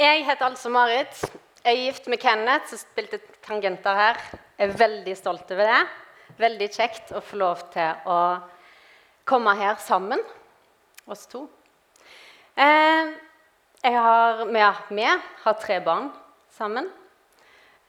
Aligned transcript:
Jeg 0.00 0.24
heter 0.24 0.46
altså 0.46 0.70
Marit. 0.72 1.18
Jeg 1.64 1.76
er 1.76 1.84
gift 1.84 2.06
med 2.08 2.18
Kenneth, 2.18 2.70
som 2.70 2.80
spilte 2.80 3.18
tangenter 3.44 3.94
her. 3.94 4.20
Jeg 4.56 4.70
er 4.70 4.78
veldig 4.80 5.16
stolt 5.18 5.50
over 5.52 5.68
det. 5.68 5.82
Veldig 6.40 6.68
kjekt 6.72 7.12
å 7.12 7.20
få 7.20 7.36
lov 7.42 7.60
til 7.74 8.08
å 8.08 8.16
komme 9.28 9.52
her 9.60 9.76
sammen, 9.84 10.22
oss 11.04 11.26
to. 11.28 11.44
Eh, 12.56 13.12
jeg 13.84 14.00
har, 14.00 14.42
vi, 14.48 15.04
har 15.44 15.60
tre 15.60 15.78
barn 15.84 16.08
sammen. 16.56 16.88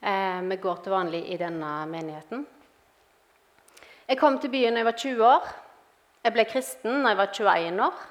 Eh, 0.03 0.43
vi 0.51 0.59
går 0.59 0.83
til 0.83 0.97
vanlig 0.97 1.23
i 1.31 1.39
denne 1.39 1.71
menigheten. 1.87 2.43
Jeg 4.09 4.19
kom 4.19 4.41
til 4.43 4.51
byen 4.51 4.75
da 4.75 4.83
jeg 4.83 4.91
var 4.91 4.99
20 5.07 5.29
år. 5.31 5.53
Jeg 6.27 6.35
ble 6.35 6.51
kristen 6.51 6.99
da 6.99 7.15
jeg 7.15 7.23
var 7.23 7.31
21 7.31 7.85
år. 7.87 8.09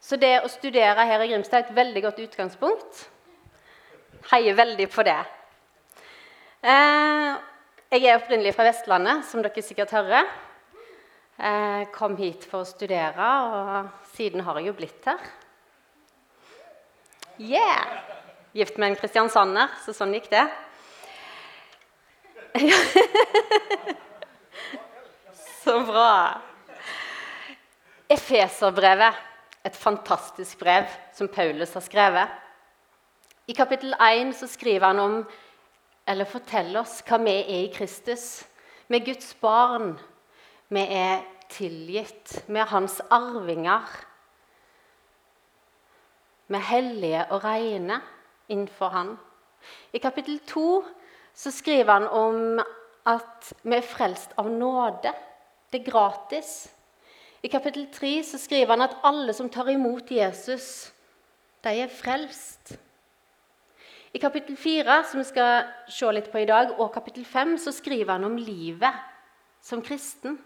Så 0.00 0.16
det 0.16 0.38
å 0.44 0.50
studere 0.50 1.06
her 1.08 1.22
i 1.24 1.30
Grimstad 1.32 1.58
er 1.60 1.66
et 1.66 1.76
veldig 1.76 2.02
godt 2.04 2.20
utgangspunkt. 2.22 3.04
Heier 4.30 4.54
veldig 4.58 4.86
på 4.92 5.04
det. 5.06 5.18
Eh, 6.62 7.32
jeg 7.88 8.04
er 8.04 8.18
opprinnelig 8.18 8.54
fra 8.54 8.66
Vestlandet, 8.68 9.24
som 9.26 9.42
dere 9.42 9.62
sikkert 9.64 9.94
hører. 9.96 10.30
Eh, 11.38 11.82
kom 11.94 12.16
hit 12.18 12.46
for 12.50 12.64
å 12.64 12.68
studere, 12.68 13.28
og 13.46 14.10
siden 14.14 14.42
har 14.46 14.58
jeg 14.58 14.70
jo 14.70 14.78
blitt 14.78 15.06
her. 15.06 15.28
Yeah! 17.38 18.02
Gift 18.56 18.78
med 18.78 18.90
en 18.90 18.98
kristiansander, 18.98 19.70
så 19.84 19.94
sånn 19.94 20.14
gikk 20.16 20.30
det. 20.32 20.46
så 25.62 25.78
bra. 25.86 26.40
Efeserbrevet 28.10 29.14
et 29.68 29.76
fantastisk 29.76 30.58
brev 30.62 30.88
som 31.14 31.28
Paulus 31.28 31.74
har 31.76 31.84
skrevet. 31.84 32.28
I 33.48 33.56
kapittel 33.56 33.94
1 33.94 34.34
så 34.36 34.48
skriver 34.48 34.86
han 34.86 34.98
om, 34.98 35.16
eller 36.08 36.28
forteller 36.28 36.80
oss 36.82 37.02
hva 37.04 37.18
vi 37.20 37.34
er 37.36 37.48
i 37.66 37.72
Kristus. 37.72 38.44
Vi 38.88 38.96
er 38.96 39.04
Guds 39.04 39.34
barn. 39.40 39.94
Vi 40.72 40.80
er 40.80 41.24
tilgitt. 41.52 42.42
Vi 42.48 42.60
er 42.60 42.70
hans 42.72 43.00
arvinger. 43.10 43.84
Vi 46.48 46.56
er 46.56 46.70
hellige 46.70 47.26
og 47.32 47.44
rene 47.44 48.00
innenfor 48.48 48.92
han. 48.92 49.16
I 49.92 50.00
kapittel 50.00 50.40
2 50.48 50.84
så 51.36 51.52
skriver 51.52 51.92
han 51.92 52.08
om 52.08 52.60
at 53.08 53.52
vi 53.62 53.76
er 53.76 53.84
frelst 53.84 54.32
av 54.40 54.48
nåde. 54.48 55.12
Det 55.68 55.82
er 55.82 55.90
gratis. 55.90 56.68
I 57.42 57.48
kapittel 57.48 57.86
3 57.94 58.12
så 58.26 58.38
skriver 58.40 58.74
han 58.74 58.82
at 58.88 58.96
alle 59.06 59.34
som 59.36 59.50
tar 59.50 59.70
imot 59.70 60.10
Jesus, 60.10 60.90
de 61.62 61.74
er 61.84 61.92
frelst. 61.92 62.74
I 64.14 64.18
kapittel 64.18 64.56
4, 64.56 65.02
som 65.06 65.20
vi 65.20 65.26
skal 65.28 65.68
se 65.92 66.10
litt 66.14 66.30
på 66.32 66.40
i 66.42 66.48
dag, 66.48 66.72
og 66.80 66.90
kapittel 66.94 67.26
5, 67.28 67.56
så 67.62 67.74
skriver 67.76 68.16
han 68.16 68.26
om 68.26 68.38
livet 68.40 69.04
som 69.62 69.82
kristen. 69.84 70.38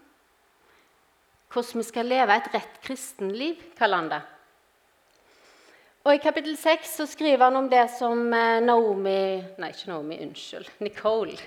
Hvordan 1.52 1.82
vi 1.82 1.86
skal 1.86 2.08
leve 2.08 2.36
et 2.36 2.52
rett 2.52 2.78
kristenliv, 2.84 3.60
kaller 3.78 4.02
han 4.02 4.12
det. 4.12 4.20
Og 6.02 6.16
I 6.16 6.22
kapittel 6.22 6.56
6 6.58 6.96
så 6.98 7.06
skriver 7.06 7.44
han 7.46 7.56
om 7.56 7.68
det 7.70 7.84
som 7.94 8.24
eh, 8.34 8.58
Naomi 8.64 9.18
Nei, 9.60 9.68
ikke 9.70 9.92
Naomi, 9.92 10.18
unnskyld. 10.24 10.66
Nicole 10.84 11.38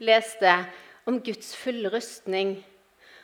leste 0.00 0.54
om 1.04 1.20
Guds 1.20 1.52
fulle 1.58 1.90
rustning 1.92 2.54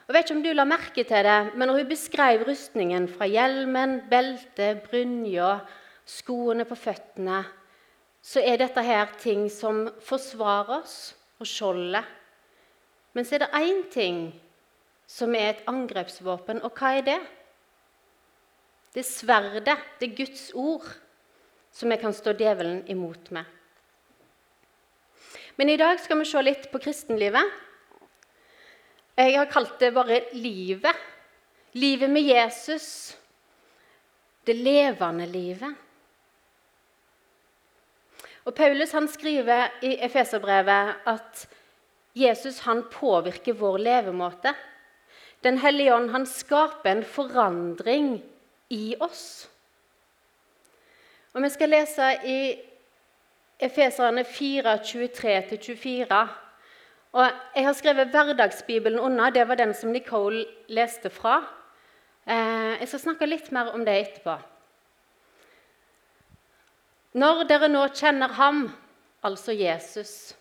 og 0.07 0.15
vet 0.15 0.29
ikke 0.29 0.37
om 0.37 0.43
du 0.45 0.53
la 0.55 0.65
merke 0.69 1.03
til 1.03 1.27
det, 1.27 1.39
men 1.59 1.67
når 1.67 1.81
hun 1.81 1.89
beskrev 1.91 2.45
rustningen 2.47 3.09
fra 3.11 3.27
hjelmen, 3.27 3.99
beltet, 4.11 4.85
brynja, 4.87 5.57
skoene 6.07 6.67
på 6.69 6.79
føttene, 6.79 7.41
så 8.23 8.43
er 8.43 8.61
dette 8.63 8.83
her 8.83 9.11
ting 9.19 9.49
som 9.51 9.87
forsvarer 10.03 10.79
oss, 10.81 11.15
og 11.37 11.49
skjoldet. 11.49 12.07
Men 13.13 13.27
så 13.27 13.37
er 13.37 13.45
det 13.45 13.59
én 13.59 13.83
ting 13.93 14.21
som 15.07 15.35
er 15.37 15.51
et 15.51 15.67
angrepsvåpen, 15.69 16.63
og 16.65 16.79
hva 16.79 16.95
er 16.97 17.05
det? 17.07 17.19
Det 18.95 19.03
er 19.03 19.11
sverdet, 19.11 19.77
det 20.01 20.09
er 20.09 20.17
Guds 20.17 20.49
ord, 20.55 20.87
som 21.75 21.93
vi 21.93 21.99
kan 22.01 22.15
stå 22.17 22.33
djevelen 22.33 22.81
imot 22.89 23.31
med. 23.37 23.45
Men 25.57 25.71
i 25.73 25.79
dag 25.81 26.01
skal 26.01 26.21
vi 26.21 26.29
se 26.29 26.41
litt 26.45 26.71
på 26.73 26.81
kristenlivet. 26.81 27.45
Jeg 29.17 29.39
har 29.39 29.49
kalt 29.49 29.79
det 29.81 29.95
bare 29.97 30.21
livet. 30.37 30.93
Livet 31.73 32.11
med 32.11 32.23
Jesus. 32.23 33.17
Det 34.45 34.57
levende 34.57 35.27
livet. 35.27 35.75
Og 38.47 38.55
Paulus 38.55 38.93
han 38.93 39.09
skriver 39.09 39.73
i 39.83 39.97
Efeserbrevet 40.05 41.09
at 41.09 41.47
Jesus 42.17 42.61
han 42.69 42.85
påvirker 42.93 43.57
vår 43.59 43.79
levemåte. 43.79 44.53
Den 45.43 45.59
hellige 45.59 45.95
ånd 45.95 46.11
han 46.11 46.27
skaper 46.27 46.91
en 46.93 47.05
forandring 47.05 48.23
i 48.69 48.95
oss. 49.01 49.49
Og 51.33 51.43
Vi 51.43 51.51
skal 51.51 51.73
lese 51.73 52.13
i 52.25 52.39
Efeserne 53.61 54.25
4, 54.25 54.77
23-24. 54.77 56.46
Og 57.17 57.31
Jeg 57.57 57.65
har 57.65 57.73
skrevet 57.73 58.11
Hverdagsbibelen 58.13 59.01
unna. 59.01 59.31
Det 59.31 59.47
var 59.49 59.57
den 59.57 59.73
som 59.75 59.93
Nicole 59.93 60.45
leste 60.69 61.09
fra. 61.11 61.39
Eh, 62.29 62.77
jeg 62.81 62.89
skal 62.91 63.01
snakke 63.01 63.29
litt 63.29 63.49
mer 63.57 63.71
om 63.73 63.85
det 63.87 63.95
etterpå. 64.03 64.35
Når 67.17 67.47
dere 67.49 67.71
nå 67.73 67.87
kjenner 67.97 68.35
ham, 68.37 68.67
altså 69.25 69.55
Jesus, 69.57 70.35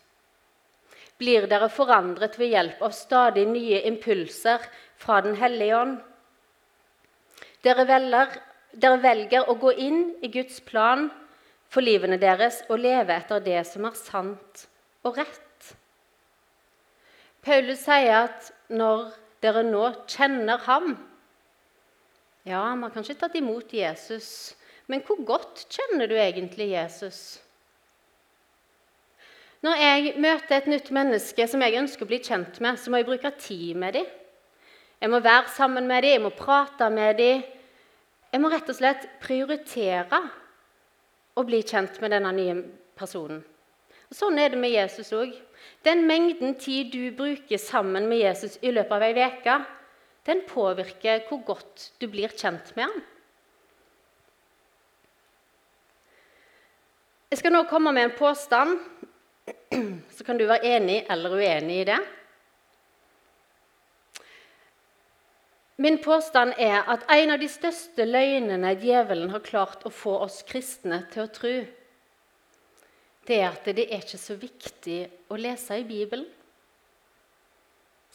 blir 1.15 1.47
dere 1.47 1.69
forandret 1.71 2.35
ved 2.35 2.51
hjelp 2.51 2.83
av 2.83 2.91
stadig 2.91 3.47
nye 3.47 3.79
impulser 3.87 4.67
fra 4.99 5.21
Den 5.21 5.39
hellige 5.39 5.79
ånd. 5.79 5.95
Dere 7.63 7.87
velger, 7.87 8.35
dere 8.75 8.99
velger 8.99 9.47
å 9.47 9.55
gå 9.55 9.71
inn 9.79 10.03
i 10.19 10.27
Guds 10.27 10.59
plan 10.59 11.07
for 11.71 11.87
livene 11.87 12.19
deres 12.19 12.65
og 12.67 12.83
leve 12.83 13.15
etter 13.15 13.39
det 13.39 13.63
som 13.71 13.87
er 13.87 13.95
sant 13.95 14.67
og 15.07 15.23
rett. 15.23 15.44
Paulus 17.45 17.83
sier 17.85 18.25
at 18.25 18.49
når 18.73 19.11
dere 19.43 19.61
nå 19.67 19.85
kjenner 20.09 20.63
ham 20.65 20.95
Ja, 22.45 22.61
man 22.73 22.87
har 22.87 22.93
kanskje 22.93 23.17
tatt 23.17 23.35
imot 23.37 23.73
Jesus, 23.73 24.55
men 24.89 25.01
hvor 25.05 25.21
godt 25.25 25.63
kjenner 25.73 26.09
du 26.09 26.13
egentlig 26.17 26.71
Jesus? 26.73 27.39
Når 29.65 29.81
jeg 29.81 30.13
møter 30.21 30.59
et 30.59 30.67
nytt 30.69 30.91
menneske 30.93 31.47
som 31.49 31.63
jeg 31.65 31.77
ønsker 31.79 32.05
å 32.05 32.09
bli 32.09 32.19
kjent 32.21 32.59
med, 32.61 32.77
så 32.77 32.91
må 32.93 33.01
jeg 33.01 33.07
bruke 33.07 33.31
tid 33.41 33.79
med 33.81 33.97
dem. 33.97 34.11
Jeg 35.01 35.09
må 35.09 35.21
være 35.25 35.49
sammen 35.55 35.89
med 35.89 36.05
dem, 36.05 36.13
jeg 36.13 36.21
må 36.21 36.31
prate 36.37 36.89
med 36.93 37.17
dem. 37.17 37.41
Jeg 38.29 38.43
må 38.43 38.51
rett 38.53 38.69
og 38.69 38.77
slett 38.77 39.07
prioritere 39.23 40.21
å 41.33 41.43
bli 41.47 41.63
kjent 41.65 41.97
med 42.03 42.13
denne 42.13 42.33
nye 42.37 42.55
personen. 42.97 43.41
Sånn 44.13 44.37
er 44.39 44.53
det 44.53 44.59
med 44.61 44.73
Jesus 44.73 45.11
òg. 45.15 45.33
Den 45.85 46.05
mengden 46.09 46.55
tid 46.61 46.91
du 46.93 47.09
bruker 47.15 47.57
sammen 47.61 48.07
med 48.09 48.21
Jesus 48.21 48.59
i 48.61 48.73
løpet 48.73 48.93
av 48.97 49.05
ei 49.05 49.25
uke, 49.25 49.57
den 50.25 50.41
påvirker 50.49 51.25
hvor 51.29 51.43
godt 51.45 51.91
du 52.01 52.07
blir 52.09 52.33
kjent 52.33 52.71
med 52.77 52.89
ham. 52.89 53.03
Jeg 57.29 57.41
skal 57.41 57.53
nå 57.53 57.65
komme 57.69 57.91
med 57.93 58.07
en 58.07 58.17
påstand, 58.17 58.77
så 60.15 60.25
kan 60.25 60.37
du 60.37 60.45
være 60.47 60.77
enig 60.77 61.01
eller 61.11 61.33
uenig 61.35 61.81
i 61.81 61.87
det. 61.89 61.99
Min 65.77 65.97
påstand 65.99 66.53
er 66.57 66.85
at 66.87 67.03
en 67.11 67.33
av 67.33 67.41
de 67.41 67.49
største 67.51 68.05
løgnene 68.07 68.71
djevelen 68.79 69.33
har 69.33 69.43
klart 69.43 69.83
å 69.83 69.91
få 69.91 70.13
oss 70.23 70.39
kristne 70.47 71.01
til 71.11 71.25
å 71.25 71.33
tro, 71.35 71.55
det 73.25 73.39
er 73.41 73.49
at 73.49 73.65
det 73.65 73.87
er 73.89 74.03
ikke 74.03 74.21
så 74.21 74.37
viktig 74.37 74.99
å 75.33 75.37
lese 75.39 75.79
i 75.81 75.85
Bibelen. 75.87 76.27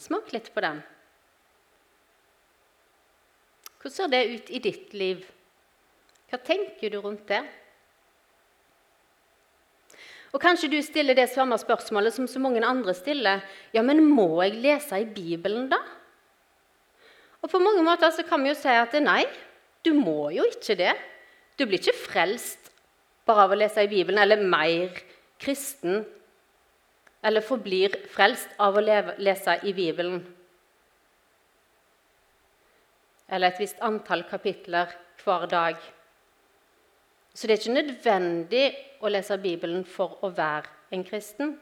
Smak 0.01 0.31
litt 0.33 0.49
på 0.53 0.63
den. 0.63 0.79
Hvordan 3.81 3.95
ser 3.95 4.11
det 4.13 4.21
ut 4.29 4.51
i 4.53 4.61
ditt 4.61 4.93
liv? 4.93 5.25
Hva 6.31 6.39
tenker 6.41 6.93
du 6.93 6.99
rundt 7.01 7.25
det? 7.29 7.41
Og 10.31 10.39
Kanskje 10.39 10.69
du 10.71 10.77
stiller 10.85 11.17
det 11.17 11.27
samme 11.33 11.57
spørsmålet 11.59 12.15
som 12.15 12.27
så 12.29 12.39
mange 12.39 12.63
andre 12.63 12.93
stiller. 12.95 13.41
Ja, 13.75 13.83
men 13.83 14.05
må 14.07 14.39
jeg 14.45 14.61
lese 14.63 15.01
i 15.01 15.09
Bibelen, 15.09 15.67
da? 15.71 15.81
Og 17.41 17.49
På 17.49 17.59
mange 17.59 17.81
måter 17.83 18.13
så 18.13 18.23
kan 18.23 18.43
vi 18.43 18.53
jo 18.53 18.57
si 18.57 18.69
at 18.69 18.93
nei, 19.01 19.25
du 19.83 19.91
må 19.97 20.29
jo 20.31 20.45
ikke 20.47 20.77
det. 20.77 20.93
Du 21.57 21.65
blir 21.65 21.81
ikke 21.81 21.97
frelst 21.97 22.60
bare 23.25 23.45
av 23.45 23.53
å 23.53 23.59
lese 23.59 23.83
i 23.85 23.91
Bibelen, 23.91 24.21
eller 24.21 24.41
mer 24.43 25.01
kristen 25.41 26.03
eller 27.21 27.45
forblir 27.45 27.95
frelst 28.09 28.49
av 28.61 28.77
å 28.77 28.83
lese 28.83 29.57
i 29.67 29.73
Bibelen. 29.77 30.21
Eller 33.31 33.51
et 33.51 33.61
visst 33.61 33.81
antall 33.85 34.25
kapitler 34.29 34.91
hver 35.21 35.45
dag. 35.51 35.77
Så 37.33 37.47
det 37.47 37.55
er 37.55 37.61
ikke 37.61 37.77
nødvendig 37.77 38.63
å 38.99 39.11
lese 39.11 39.37
Bibelen 39.39 39.85
for 39.87 40.17
å 40.25 40.31
være 40.35 40.67
en 40.91 41.05
kristen. 41.07 41.53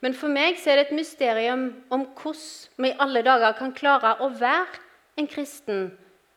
Men 0.00 0.14
for 0.16 0.32
meg 0.32 0.60
er 0.64 0.78
det 0.78 0.86
et 0.86 0.96
mysterium 0.96 1.66
om 1.92 2.06
hvordan 2.16 2.84
vi 2.84 2.92
i 2.92 2.98
alle 3.00 3.24
dager 3.26 3.56
kan 3.58 3.74
klare 3.76 4.16
å 4.24 4.30
være 4.38 4.80
en 5.20 5.28
kristen 5.28 5.90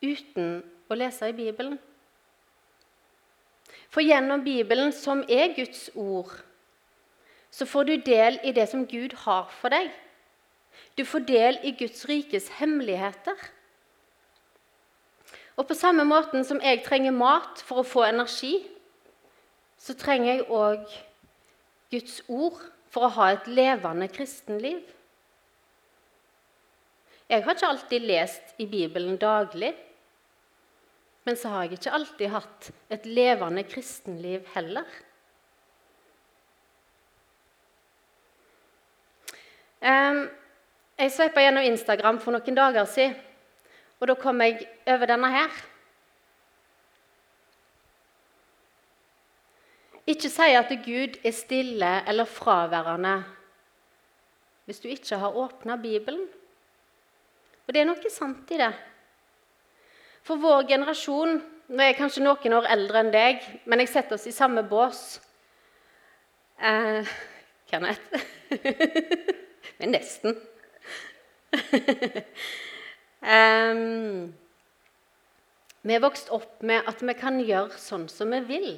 uten 0.03 0.61
å 0.91 0.97
lese 0.99 1.29
i 1.29 1.35
Bibelen. 1.37 1.77
For 3.93 4.01
gjennom 4.01 4.41
Bibelen, 4.41 4.89
som 4.91 5.21
er 5.29 5.53
Guds 5.53 5.91
ord, 5.93 6.31
så 7.53 7.67
får 7.69 7.83
du 7.85 7.95
del 8.01 8.39
i 8.41 8.51
det 8.55 8.65
som 8.71 8.87
Gud 8.89 9.13
har 9.27 9.51
for 9.53 9.69
deg. 9.69 9.91
Du 10.97 11.05
får 11.05 11.27
del 11.29 11.59
i 11.61 11.75
Guds 11.77 12.01
rikes 12.09 12.49
hemmeligheter. 12.57 13.37
Og 15.53 15.67
på 15.69 15.77
samme 15.77 16.05
måten 16.09 16.41
som 16.45 16.61
jeg 16.65 16.81
trenger 16.85 17.13
mat 17.13 17.61
for 17.61 17.83
å 17.83 17.85
få 17.85 18.07
energi, 18.07 18.55
så 19.77 19.93
trenger 19.93 20.31
jeg 20.31 20.49
òg 20.49 20.97
Guds 21.93 22.21
ord 22.25 22.57
for 22.89 23.05
å 23.05 23.13
ha 23.19 23.29
et 23.35 23.45
levende 23.51 24.09
kristenliv. 24.09 24.81
Jeg 27.29 27.45
har 27.45 27.55
ikke 27.55 27.69
alltid 27.69 28.05
lest 28.09 28.57
i 28.57 28.65
Bibelen 28.69 29.19
daglig. 29.21 29.75
Men 31.23 31.37
så 31.39 31.49
har 31.53 31.63
jeg 31.63 31.77
ikke 31.77 31.95
alltid 31.95 32.31
hatt 32.33 32.69
et 32.91 33.05
levende 33.07 33.63
kristenliv 33.67 34.47
heller. 34.55 34.87
Jeg 39.83 41.11
sveipa 41.11 41.43
gjennom 41.43 41.65
Instagram 41.67 42.19
for 42.23 42.35
noen 42.35 42.55
dager 42.55 42.87
siden, 42.87 43.15
og 43.99 44.07
da 44.07 44.15
kom 44.19 44.39
jeg 44.43 44.65
over 44.87 45.09
denne 45.09 45.31
her. 45.31 45.61
Ikke 50.07 50.27
si 50.27 50.49
at 50.55 50.71
Gud 50.83 51.19
er 51.23 51.35
stille 51.35 51.93
eller 52.07 52.27
fraværende 52.27 53.21
hvis 54.63 54.79
du 54.79 54.87
ikke 54.87 55.17
har 55.19 55.35
åpna 55.35 55.75
Bibelen. 55.75 56.23
Og 57.67 57.73
det 57.75 57.81
er 57.81 57.87
noe 57.87 58.11
sant 58.11 58.51
i 58.55 58.59
det. 58.59 58.71
For 60.23 60.39
vår 60.39 60.67
generasjon 60.71 61.41
Nå 61.73 61.79
er 61.79 61.93
jeg 61.93 61.97
kanskje 61.97 62.23
noen 62.25 62.53
år 62.57 62.65
eldre 62.73 62.99
enn 62.99 63.11
deg, 63.13 63.45
men 63.65 63.81
jeg 63.81 63.89
setter 63.89 64.17
oss 64.17 64.27
i 64.27 64.33
samme 64.35 64.61
bås. 64.67 64.99
Eh, 66.59 67.07
Kenneth. 67.71 68.01
men 69.79 69.93
nesten. 69.95 70.35
um, 73.23 74.27
vi 75.87 75.95
er 75.95 76.03
vokst 76.03 76.29
opp 76.35 76.61
med 76.67 76.83
at 76.91 77.01
vi 77.01 77.15
kan 77.17 77.39
gjøre 77.41 77.79
sånn 77.79 78.05
som 78.11 78.35
vi 78.35 78.43
vil. 78.51 78.69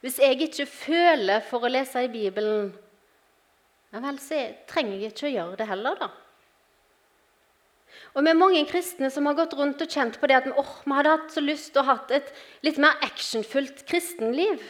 Hvis 0.00 0.22
jeg 0.22 0.40
ikke 0.46 0.70
føler 0.70 1.44
for 1.44 1.66
å 1.66 1.74
lese 1.74 2.06
i 2.06 2.12
Bibelen, 2.14 2.70
ja 3.90 4.00
vel, 4.00 4.22
så 4.22 4.40
trenger 4.70 4.96
jeg 4.96 5.12
ikke 5.12 5.28
å 5.28 5.34
gjøre 5.34 5.60
det 5.60 5.68
heller, 5.68 6.00
da. 6.00 6.08
Og 8.14 8.24
Vi 8.24 8.30
er 8.32 8.38
mange 8.38 8.64
kristne 8.66 9.10
som 9.12 9.28
har 9.28 9.36
gått 9.38 9.54
rundt 9.54 9.82
og 9.82 9.90
kjent 9.90 10.18
på 10.18 10.26
det 10.26 10.40
at 10.40 10.48
vi, 10.48 10.54
oh, 10.58 10.76
vi 10.84 10.96
hadde 10.96 11.14
hatt 11.14 11.34
så 11.34 11.42
lyst 11.44 11.72
til 11.74 11.82
å 11.82 11.88
ha 11.92 11.96
et 12.10 12.32
litt 12.66 12.80
mer 12.82 12.98
actionfullt 13.06 13.84
kristenliv. 13.86 14.62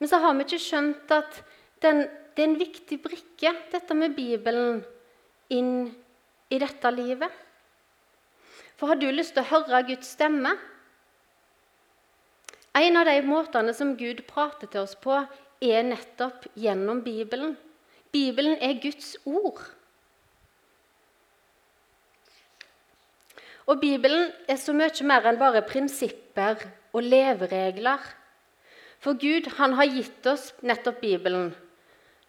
Men 0.00 0.08
så 0.08 0.20
har 0.20 0.36
vi 0.36 0.44
ikke 0.44 0.60
skjønt 0.60 1.14
at 1.16 1.40
den, 1.84 2.04
det 2.36 2.44
er 2.44 2.50
en 2.50 2.60
viktig 2.60 3.00
brikke, 3.04 3.54
dette 3.72 3.96
med 3.96 4.16
Bibelen, 4.16 4.82
inn 5.48 5.90
i 6.52 6.60
dette 6.60 6.92
livet. 6.92 7.32
For 8.76 8.92
har 8.92 9.00
du 9.00 9.08
lyst 9.12 9.34
til 9.36 9.44
å 9.44 9.50
høre 9.50 9.82
Guds 9.88 10.12
stemme? 10.16 10.54
En 12.76 12.96
av 13.00 13.08
de 13.08 13.16
måtene 13.26 13.74
som 13.76 13.96
Gud 13.98 14.22
prater 14.28 14.70
til 14.70 14.84
oss 14.84 14.94
på, 14.96 15.16
er 15.60 15.82
nettopp 15.84 16.46
gjennom 16.56 17.02
Bibelen. 17.04 17.56
Bibelen 18.12 18.56
er 18.62 18.78
Guds 18.80 19.16
ord. 19.28 19.60
Og 23.70 23.78
Bibelen 23.78 24.32
er 24.50 24.58
så 24.58 24.74
mye 24.74 25.06
mer 25.06 25.26
enn 25.30 25.38
bare 25.38 25.62
prinsipper 25.62 26.64
og 26.90 27.04
leveregler. 27.06 28.02
For 29.00 29.14
Gud 29.14 29.46
han 29.60 29.76
har 29.78 29.92
gitt 29.92 30.26
oss 30.26 30.48
nettopp 30.66 30.98
Bibelen. 31.04 31.52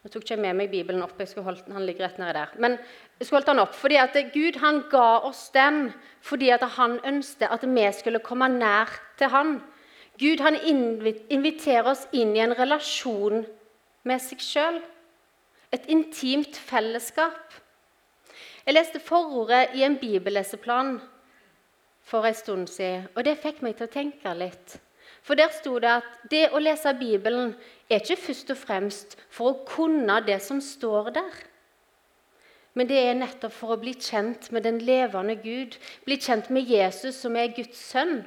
Nå 0.01 0.09
tok 0.09 0.23
ikke 0.23 0.35
jeg 0.35 0.41
med 0.41 0.57
meg 0.57 0.69
Bibelen 0.69 1.01
opp, 1.05 1.17
jeg 1.17 1.29
skulle 1.29 1.47
holdt, 1.49 1.67
han 1.69 1.85
ligger 1.85 2.07
rett 2.07 2.19
nede 2.21 2.33
der. 2.37 2.53
Men 2.61 2.77
jeg 3.17 3.25
skulle 3.25 3.39
holdt 3.39 3.49
den 3.51 3.61
opp 3.63 3.75
fordi 3.77 3.97
at 4.01 4.17
Gud 4.33 4.59
han 4.61 4.83
ga 4.89 5.07
oss 5.27 5.47
den 5.53 5.91
fordi 6.25 6.49
at 6.53 6.65
han 6.77 6.99
ønsket 7.05 7.49
at 7.49 7.65
vi 7.65 7.85
skulle 7.97 8.21
komme 8.25 8.47
nær 8.53 8.93
til 9.17 9.33
han. 9.33 9.55
Gud 10.21 10.41
han 10.45 10.57
inviterer 10.61 11.89
oss 11.89 12.05
inn 12.13 12.35
i 12.37 12.43
en 12.45 12.53
relasjon 12.57 13.47
med 14.05 14.21
seg 14.21 14.41
sjøl. 14.45 14.77
Et 15.73 15.89
intimt 15.89 16.57
fellesskap. 16.57 17.57
Jeg 18.65 18.77
leste 18.77 19.01
forordet 19.01 19.71
i 19.77 19.85
en 19.85 19.97
bibelleseplan 19.97 20.99
for 22.11 22.27
en 22.27 22.35
stund 22.35 22.67
siden, 22.67 23.07
og 23.15 23.23
det 23.23 23.39
fikk 23.39 23.61
meg 23.63 23.77
til 23.77 23.87
å 23.87 23.93
tenke 23.93 24.33
litt. 24.35 24.75
For 25.21 25.37
der 25.37 25.53
sto 25.53 25.77
det 25.79 25.91
at 26.01 26.09
det 26.31 26.47
å 26.51 26.59
lese 26.59 26.91
Bibelen 26.97 27.53
er 27.87 28.01
ikke 28.01 28.19
først 28.19 28.51
og 28.51 28.59
fremst 28.59 29.15
for 29.31 29.51
å 29.51 29.61
kunne 29.69 30.17
det 30.25 30.41
som 30.43 30.59
står 30.63 31.11
der. 31.15 31.31
Men 32.73 32.87
det 32.87 32.99
er 33.03 33.17
nettopp 33.19 33.53
for 33.53 33.75
å 33.75 33.79
bli 33.79 33.93
kjent 33.99 34.49
med 34.55 34.63
den 34.65 34.79
levende 34.87 35.35
Gud, 35.39 35.75
bli 36.07 36.17
kjent 36.19 36.49
med 36.49 36.69
Jesus, 36.71 37.19
som 37.19 37.35
er 37.35 37.51
Guds 37.55 37.79
sønn. 37.91 38.21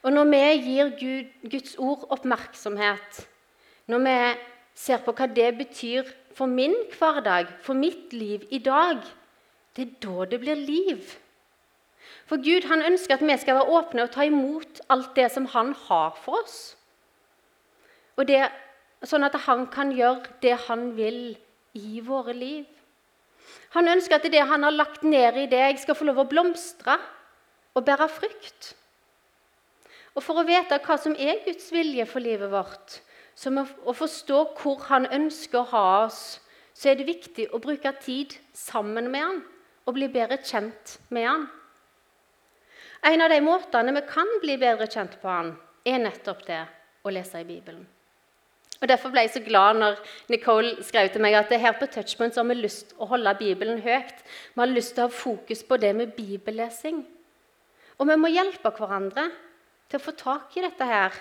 Og 0.00 0.14
når 0.16 0.30
vi 0.32 0.44
gir 0.64 0.92
Gud, 0.96 1.32
Guds 1.52 1.76
ord 1.78 2.06
oppmerksomhet, 2.16 3.24
når 3.90 4.04
vi 4.06 4.16
ser 4.80 5.02
på 5.04 5.12
hva 5.12 5.28
det 5.28 5.50
betyr 5.58 6.08
for 6.36 6.48
min 6.48 6.74
hverdag, 6.96 7.52
for 7.60 7.76
mitt 7.76 8.14
liv 8.16 8.46
i 8.50 8.62
dag, 8.64 9.04
det 9.76 9.86
er 9.86 9.98
da 10.02 10.30
det 10.30 10.40
blir 10.40 10.56
liv. 10.56 11.19
For 12.30 12.38
Gud 12.38 12.68
han 12.70 12.84
ønsker 12.86 13.16
at 13.16 13.24
vi 13.26 13.34
skal 13.42 13.56
være 13.58 13.74
åpne 13.74 14.04
og 14.06 14.12
ta 14.14 14.22
imot 14.22 14.84
alt 14.94 15.16
det 15.18 15.32
som 15.34 15.48
han 15.50 15.72
har 15.88 16.14
for 16.22 16.44
oss. 16.44 16.58
Og 18.14 18.28
det, 18.28 18.44
sånn 19.02 19.26
at 19.26 19.34
han 19.48 19.64
kan 19.72 19.90
gjøre 19.90 20.38
det 20.44 20.54
han 20.68 20.92
vil 20.94 21.34
i 21.74 21.98
våre 22.06 22.36
liv. 22.36 22.68
Han 23.74 23.90
ønsker 23.90 24.20
at 24.20 24.30
det 24.30 24.46
han 24.46 24.62
har 24.62 24.76
lagt 24.76 25.02
ned 25.02 25.42
i 25.42 25.48
deg, 25.50 25.82
skal 25.82 25.98
få 25.98 26.06
lov 26.06 26.22
å 26.22 26.28
blomstre 26.30 27.00
og 27.74 27.86
bære 27.90 28.06
frukt. 28.14 28.72
Og 30.14 30.22
For 30.22 30.38
å 30.38 30.46
vite 30.46 30.78
hva 30.86 31.02
som 31.02 31.18
er 31.18 31.42
Guds 31.42 31.70
vilje 31.74 32.06
for 32.06 32.22
livet 32.22 32.50
vårt, 32.54 33.00
som 33.34 33.58
å 33.58 33.94
forstå 33.94 34.40
hvor 34.60 34.86
han 34.86 35.10
ønsker 35.10 35.64
å 35.64 35.70
ha 35.74 35.86
oss, 36.06 36.38
så 36.74 36.92
er 36.92 36.98
det 36.98 37.10
viktig 37.10 37.50
å 37.50 37.58
bruke 37.62 37.90
tid 38.04 38.38
sammen 38.54 39.10
med 39.10 39.26
han 39.26 39.40
og 39.86 39.96
bli 39.98 40.06
bedre 40.12 40.38
kjent 40.38 41.00
med 41.10 41.26
han. 41.26 41.50
En 43.02 43.22
av 43.24 43.32
de 43.32 43.40
måtene 43.40 43.94
vi 43.96 44.02
kan 44.08 44.28
bli 44.42 44.58
bedre 44.60 44.88
kjent 44.90 45.16
på 45.22 45.30
han, 45.30 45.54
er 45.84 46.02
nettopp 46.02 46.44
det 46.46 46.60
å 47.06 47.12
lese 47.14 47.40
i 47.40 47.48
Bibelen. 47.48 47.86
Og 48.80 48.88
Derfor 48.88 49.12
ble 49.12 49.26
jeg 49.26 49.34
så 49.34 49.42
glad 49.44 49.76
når 49.76 49.98
Nicole 50.32 50.84
skrev 50.84 51.10
til 51.12 51.20
meg 51.20 51.36
at 51.36 51.52
her 51.52 51.76
på 51.76 51.88
Touchpoint 51.92 52.36
har 52.36 52.46
vi 52.48 52.56
lyst 52.56 52.92
til 52.92 53.02
å 53.04 53.10
holde 53.10 53.34
Bibelen 53.36 53.82
høyt. 53.84 54.22
Vi 54.54 54.60
har 54.60 54.72
lyst 54.72 54.94
til 54.96 55.04
å 55.04 55.10
ha 55.10 55.12
fokus 55.12 55.62
på 55.68 55.76
det 55.80 55.92
med 55.96 56.14
bibellesing. 56.16 57.02
Og 58.00 58.08
vi 58.08 58.16
må 58.16 58.32
hjelpe 58.32 58.72
hverandre 58.72 59.26
til 59.90 60.00
å 60.00 60.04
få 60.04 60.16
tak 60.16 60.56
i 60.56 60.64
dette 60.64 60.88
her 60.88 61.16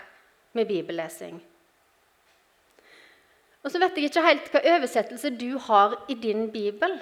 med 0.56 0.70
bibellesing. 0.72 1.42
Og 3.60 3.74
så 3.74 3.82
vet 3.82 3.98
jeg 3.98 4.08
ikke 4.08 4.24
helt 4.24 4.48
hva 4.54 4.64
oversettelse 4.78 5.34
du 5.36 5.50
har 5.68 5.98
i 6.08 6.16
din 6.16 6.48
bibel. 6.54 6.96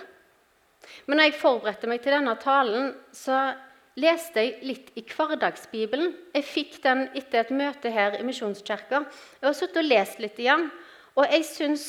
Men 1.06 1.20
når 1.20 1.30
jeg 1.30 1.42
forberedte 1.44 1.90
meg 1.90 2.02
til 2.02 2.16
denne 2.16 2.34
talen, 2.42 2.96
så 3.14 3.52
leste 3.98 4.44
jeg 4.44 4.68
litt 4.68 4.92
i 5.00 5.04
Hverdagsbibelen. 5.06 6.12
Jeg 6.36 6.46
fikk 6.46 6.78
den 6.84 7.08
etter 7.18 7.44
et 7.44 7.56
møte 7.56 7.92
her 7.94 8.20
i 8.20 8.26
Misjonskirka. 8.28 9.02
Jeg 9.40 9.48
har 9.48 9.58
sittet 9.58 9.82
og 9.82 9.90
lest 9.90 10.22
litt 10.22 10.38
igjen, 10.42 10.68
og 11.18 11.26
jeg 11.26 11.48
syns 11.50 11.88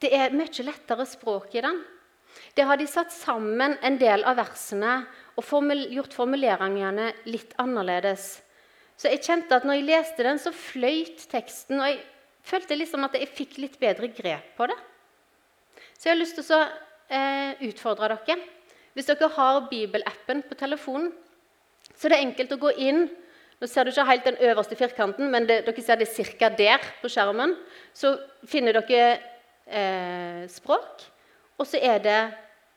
det 0.00 0.12
er 0.16 0.36
mye 0.36 0.66
lettere 0.66 1.06
språk 1.08 1.56
i 1.56 1.64
den. 1.64 1.80
Det 2.54 2.64
har 2.66 2.78
de 2.78 2.86
satt 2.88 3.12
sammen 3.12 3.74
en 3.84 3.96
del 4.00 4.22
av 4.28 4.38
versene 4.38 5.00
og 5.36 5.44
formul 5.44 5.86
gjort 5.92 6.14
formuleringene 6.14 7.10
litt 7.28 7.56
annerledes. 7.60 8.38
Så 9.00 9.08
jeg 9.08 9.24
kjente 9.24 9.56
at 9.56 9.64
når 9.64 9.80
jeg 9.80 9.88
leste 9.88 10.24
den, 10.26 10.38
så 10.38 10.52
fløyt 10.52 11.24
teksten, 11.32 11.80
og 11.80 11.88
jeg 11.88 12.00
følte 12.46 12.76
liksom 12.76 13.06
at 13.06 13.16
jeg 13.16 13.32
fikk 13.32 13.58
litt 13.62 13.78
bedre 13.80 14.10
grep 14.12 14.54
på 14.58 14.68
det. 14.68 14.76
Så 15.96 16.08
jeg 16.08 16.14
har 16.14 16.20
lyst 16.20 16.36
til 16.36 16.56
å 16.56 16.60
eh, 17.08 17.60
utfordre 17.70 18.12
dere. 18.12 18.36
Hvis 18.94 19.08
dere 19.08 19.30
har 19.36 19.66
bibelappen 19.70 20.42
på 20.48 20.56
telefonen, 20.58 21.12
så 21.94 22.08
er 22.08 22.14
det 22.14 22.22
enkelt 22.24 22.54
å 22.56 22.62
gå 22.68 22.76
inn 22.88 23.08
Nå 23.60 23.68
ser 23.68 23.84
du 23.84 23.90
ikke 23.92 24.06
helt 24.08 24.24
den 24.24 24.38
øverste 24.40 24.76
firkanten, 24.76 25.26
men 25.28 25.44
det, 25.44 25.58
dere 25.66 25.82
ser 25.84 25.98
det 26.00 26.06
ca. 26.08 26.48
der 26.48 26.80
på 27.02 27.10
skjermen. 27.12 27.50
Så 27.92 28.14
finner 28.48 28.72
dere 28.72 29.18
eh, 29.68 30.46
språk, 30.48 31.04
og 31.60 31.68
så 31.68 31.76
er 31.76 31.98
det 32.00 32.20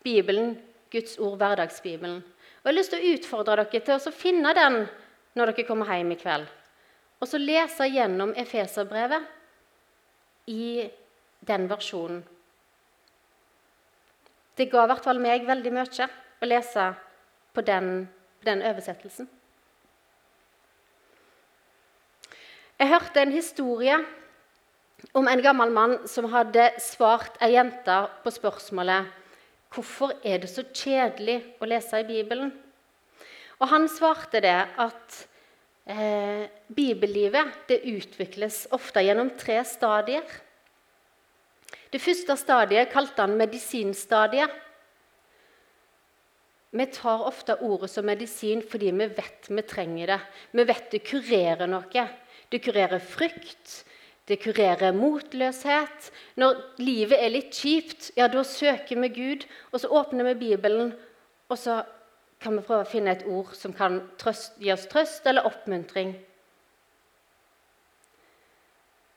Bibelen, 0.03 0.57
Guds 0.91 1.15
ord, 1.23 1.37
hverdagsbibelen. 1.39 2.17
Og 2.19 2.67
Jeg 2.67 2.67
har 2.67 2.75
lyst 2.75 2.91
til 2.91 2.99
å 2.99 3.13
utfordre 3.15 3.63
dere 3.63 3.79
til 3.79 3.95
å 3.95 4.11
finne 4.11 4.51
den 4.59 4.81
når 5.39 5.53
dere 5.53 5.67
kommer 5.69 5.87
hjem 5.87 6.11
i 6.11 6.19
kveld, 6.19 6.51
og 7.23 7.31
så 7.31 7.39
lese 7.39 7.87
gjennom 7.87 8.35
Efeserbrevet 8.35 9.23
i 10.51 10.89
den 11.47 11.69
versjonen. 11.71 12.25
Det 14.57 14.69
ga 14.69 14.83
i 14.83 14.89
hvert 14.91 15.05
fall 15.05 15.21
meg 15.21 15.47
veldig 15.47 15.71
mye 15.73 16.09
å 16.43 16.49
lese 16.49 16.89
på 17.53 17.63
den, 17.65 18.05
den 18.45 18.61
oversettelsen. 18.65 19.29
Jeg 22.77 22.89
hørte 22.89 23.21
en 23.21 23.33
historie 23.33 23.97
om 25.13 25.27
en 25.29 25.41
gammel 25.43 25.71
mann 25.73 25.93
som 26.09 26.29
hadde 26.33 26.71
svart 26.81 27.37
ei 27.43 27.53
jente 27.55 27.97
på 28.23 28.33
spørsmålet 28.33 29.11
'Hvorfor 29.73 30.11
er 30.23 30.37
det 30.37 30.49
så 30.49 30.63
kjedelig 30.63 31.39
å 31.61 31.65
lese 31.65 31.99
i 31.99 32.05
Bibelen?' 32.05 32.53
Og 33.59 33.67
Han 33.67 33.87
svarte 33.89 34.41
det 34.41 34.67
at 34.77 35.27
eh, 35.87 36.49
bibellivet 36.67 37.67
det 37.67 37.81
utvikles 37.85 38.67
ofte 38.71 38.99
gjennom 38.99 39.29
tre 39.37 39.63
stadier. 39.63 40.23
Det 41.93 42.01
første 42.01 42.33
stadiet 42.41 42.89
kalte 42.89 43.21
han 43.21 43.35
medisinstadiet. 43.37 44.49
Vi 46.73 46.85
tar 46.89 47.27
ofte 47.27 47.59
ordet 47.61 47.91
som 47.93 48.07
medisin 48.09 48.63
fordi 48.65 48.89
vi 48.97 49.05
vet 49.13 49.49
vi 49.49 49.61
trenger 49.69 50.15
det. 50.15 50.19
Vi 50.57 50.65
vet 50.65 50.87
det 50.89 51.03
kurerer 51.05 51.69
noe. 51.69 52.05
Det 52.49 52.61
kurerer 52.65 52.97
frykt, 52.97 53.83
det 54.25 54.39
kurerer 54.41 54.93
motløshet. 54.97 56.09
Når 56.41 56.57
livet 56.81 57.21
er 57.21 57.33
litt 57.33 57.53
kjipt, 57.53 58.09
ja, 58.17 58.27
da 58.27 58.41
søker 58.45 58.97
vi 59.05 59.13
Gud, 59.13 59.45
og 59.71 59.81
så 59.81 59.93
åpner 59.93 60.31
vi 60.31 60.49
Bibelen, 60.49 60.93
og 61.49 61.57
så 61.61 61.83
kan 62.41 62.57
vi 62.57 62.65
prøve 62.65 62.85
å 62.85 62.89
finne 62.89 63.13
et 63.13 63.25
ord 63.29 63.53
som 63.57 63.73
kan 63.73 64.01
trøst, 64.21 64.57
gi 64.61 64.73
oss 64.73 64.89
trøst 64.89 65.29
eller 65.29 65.45
oppmuntring. 65.49 66.15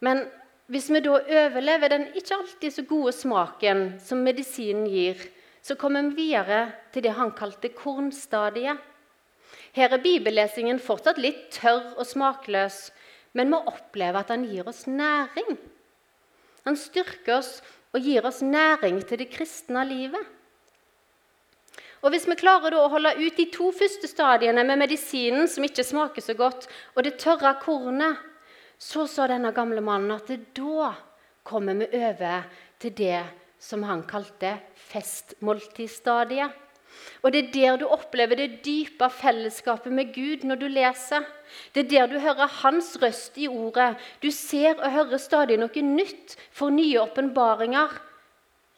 Men 0.05 0.27
hvis 0.67 0.89
vi 0.91 1.01
da 1.05 1.15
overlever 1.21 1.93
den 1.93 2.09
ikke 2.19 2.35
alltid 2.41 2.75
så 2.75 2.83
gode 2.89 3.13
smaken 3.15 3.85
som 4.03 4.25
medisinen 4.27 4.89
gir, 4.91 5.21
så 5.63 5.77
kommer 5.79 6.09
vi 6.11 6.27
videre 6.27 6.73
til 6.95 7.05
det 7.07 7.15
han 7.15 7.31
kalte 7.39 7.71
kornstadiet. 7.75 8.79
Her 9.77 9.95
er 9.95 10.03
bibellesingen 10.03 10.81
fortsatt 10.83 11.21
litt 11.23 11.51
tørr 11.55 11.95
og 11.95 12.07
smakløs, 12.09 12.91
men 13.37 13.53
vi 13.53 13.63
opplever 13.71 14.23
at 14.23 14.33
han 14.35 14.47
gir 14.49 14.67
oss 14.67 14.87
næring. 14.91 15.59
Han 16.67 16.79
styrker 16.81 17.39
oss 17.39 17.61
og 17.95 18.03
gir 18.03 18.27
oss 18.27 18.43
næring 18.43 19.03
til 19.07 19.21
det 19.23 19.31
kristne 19.35 19.85
livet. 19.87 20.33
Og 22.03 22.13
Hvis 22.13 22.27
vi 22.29 22.37
klarer 22.39 22.75
å 22.77 22.89
holde 22.91 23.15
ut 23.19 23.39
de 23.39 23.47
to 23.51 23.71
første 23.75 24.09
stadiene 24.11 24.63
med 24.67 24.79
medisinen 24.83 25.49
som 25.51 25.65
ikke 25.67 25.85
smaker 25.87 26.23
så 26.23 26.35
godt, 26.39 26.67
og 26.95 27.07
det 27.07 27.19
tørre 27.23 27.55
kornet, 27.63 28.19
så 28.79 29.07
sa 29.09 29.27
denne 29.31 29.53
gamle 29.57 29.81
mannen 29.85 30.17
at 30.17 30.31
da 30.57 30.93
kommer 31.47 31.79
vi 31.81 31.89
over 31.97 32.47
til 32.83 32.95
det 32.97 33.25
som 33.63 33.85
han 33.89 34.05
kalte 34.09 34.59
festmåltidsstadiet. 34.91 36.63
Og 37.23 37.33
Det 37.33 37.41
er 37.45 37.53
der 37.53 37.77
du 37.81 37.87
opplever 37.87 38.37
det 38.37 38.65
dype 38.65 39.09
fellesskapet 39.11 39.93
med 39.93 40.15
Gud 40.15 40.45
når 40.45 40.61
du 40.61 40.67
leser. 40.69 41.25
Det 41.75 41.85
er 41.85 41.91
der 41.91 42.07
du 42.07 42.19
hører 42.21 42.49
hans 42.63 42.97
røst 43.03 43.37
i 43.39 43.49
ordet. 43.49 43.97
Du 44.23 44.31
ser 44.31 44.79
og 44.79 44.93
hører 44.93 45.19
stadig 45.19 45.59
noe 45.61 45.83
nytt, 45.83 46.37
for 46.51 46.71
nye 46.71 47.01
åpenbaringer 47.03 48.01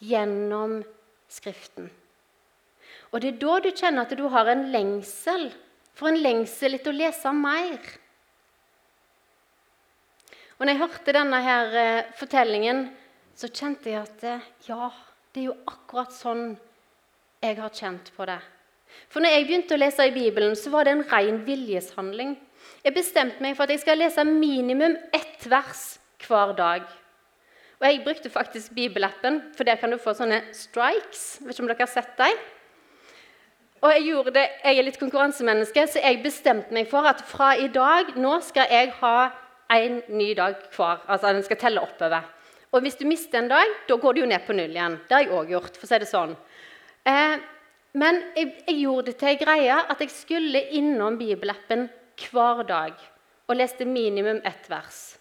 gjennom 0.03 0.83
Skriften. 1.29 1.91
Og 3.13 3.21
det 3.21 3.35
er 3.35 3.41
da 3.41 3.59
du 3.61 3.71
kjenner 3.73 4.07
at 4.07 4.17
du 4.17 4.27
har 4.33 4.49
en 4.49 4.69
lengsel, 4.73 5.51
for 5.95 6.09
en 6.09 6.21
lengsel 6.21 6.77
etter 6.77 6.93
å 6.93 6.97
lese 6.99 7.33
mer. 7.37 7.77
Og 10.59 10.67
når 10.67 10.75
jeg 10.75 10.83
hørte 10.83 11.15
denne 11.15 11.39
her 11.45 11.75
eh, 11.79 12.07
fortellingen, 12.19 12.89
så 13.39 13.47
kjente 13.47 13.93
jeg 13.93 14.03
at 14.03 14.25
eh, 14.27 14.47
ja, 14.67 14.91
det 15.31 15.45
er 15.45 15.51
jo 15.53 15.59
akkurat 15.71 16.15
sånn 16.15 16.57
jeg 17.39 17.61
har 17.61 17.71
kjent 17.71 18.11
på 18.17 18.27
det. 18.27 18.41
For 19.07 19.23
når 19.23 19.37
jeg 19.37 19.47
begynte 19.47 19.77
å 19.77 19.79
lese 19.79 20.09
i 20.09 20.15
Bibelen, 20.15 20.57
så 20.59 20.73
var 20.75 20.89
det 20.89 20.97
en 20.97 21.05
ren 21.07 21.39
viljeshandling. 21.47 22.35
Jeg 22.83 22.97
bestemte 22.97 23.43
meg 23.45 23.55
for 23.55 23.69
at 23.69 23.77
jeg 23.77 23.85
skal 23.85 24.01
lese 24.03 24.25
minimum 24.27 24.97
ett 25.15 25.47
vers 25.47 25.85
hver 26.27 26.57
dag. 26.59 26.89
Og 27.79 27.87
jeg 27.87 28.03
brukte 28.03 28.31
faktisk 28.35 28.75
bibelappen, 28.75 29.39
for 29.55 29.63
der 29.63 29.79
kan 29.79 29.95
du 29.95 30.01
få 30.03 30.17
sånne 30.19 30.41
strikes. 30.57 31.39
Vet 31.45 31.55
ikke 31.55 31.63
om 31.63 31.71
dere 31.71 31.85
har 31.85 31.93
sett 31.93 32.17
dem? 32.19 32.47
Og 33.79 33.93
jeg 33.95 34.09
gjorde 34.09 34.35
det, 34.35 34.49
jeg 34.65 34.79
er 34.81 34.87
litt 34.89 34.99
konkurransemenneske, 34.99 35.85
så 35.87 36.03
jeg 36.03 36.25
bestemte 36.25 36.75
meg 36.75 36.89
for 36.91 37.07
at 37.07 37.23
fra 37.23 37.53
i 37.55 37.69
dag 37.71 38.17
nå 38.19 38.41
skal 38.43 38.67
jeg 38.75 38.91
ha 38.99 39.29
en 39.75 40.01
ny 40.09 40.33
dag 40.39 40.57
hver. 40.75 41.05
Altså 41.07 41.33
den 41.33 41.45
skal 41.47 41.61
telle 41.61 41.83
oppover. 41.85 42.27
Og 42.73 42.85
hvis 42.85 42.99
du 43.01 43.07
mister 43.09 43.41
en 43.41 43.51
dag, 43.51 43.71
da 43.89 43.97
går 43.97 44.15
du 44.15 44.23
jo 44.23 44.29
ned 44.29 44.45
på 44.45 44.57
null 44.57 44.75
igjen. 44.75 44.99
Det 45.09 45.17
har 45.17 45.25
jeg 45.25 45.37
òg 45.37 45.53
gjort. 45.55 45.77
for 45.77 45.89
å 45.89 45.91
si 45.91 46.01
det 46.03 46.09
sånn. 46.11 46.35
Eh, 47.09 47.37
men 47.99 48.21
jeg, 48.37 48.51
jeg, 48.67 48.81
gjorde 48.83 49.11
det 49.11 49.19
til 49.21 49.31
ei 49.31 49.39
greie 49.41 49.77
at 49.79 50.03
jeg 50.05 50.13
skulle 50.13 50.67
innom 50.77 51.17
bibelappen 51.21 51.87
hver 52.29 52.65
dag 52.69 52.99
og 53.49 53.57
leste 53.57 53.87
minimum 53.89 54.43
ett 54.45 54.69
vers. 54.69 55.17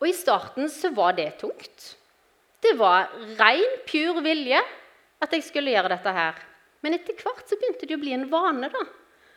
Og 0.00 0.08
I 0.10 0.16
starten 0.16 0.66
så 0.72 0.90
var 0.90 1.14
det 1.14 1.36
tungt. 1.38 1.92
Det 2.62 2.74
var 2.78 3.12
ren, 3.38 3.78
pur 3.86 4.18
vilje 4.24 4.58
at 5.22 5.34
jeg 5.34 5.46
skulle 5.46 5.70
gjøre 5.70 5.92
dette 5.94 6.14
her. 6.14 6.40
Men 6.82 6.96
etter 6.96 7.14
hvert 7.22 7.46
så 7.46 7.58
begynte 7.58 7.86
det 7.86 7.94
å 7.94 8.02
bli 8.02 8.14
en 8.16 8.26
vane. 8.30 8.70
da. 8.72 8.82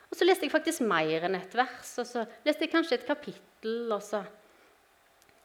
Og 0.10 0.18
Så 0.18 0.26
leste 0.26 0.48
jeg 0.48 0.54
faktisk 0.54 0.82
mer 0.86 1.28
enn 1.28 1.38
ett 1.38 1.54
vers, 1.54 1.92
og 2.02 2.10
så 2.10 2.26
leste 2.46 2.66
jeg 2.66 2.74
kanskje 2.74 2.98
et 2.98 3.08
kapittel. 3.08 3.42
Og 3.66 4.02
så 4.04 4.22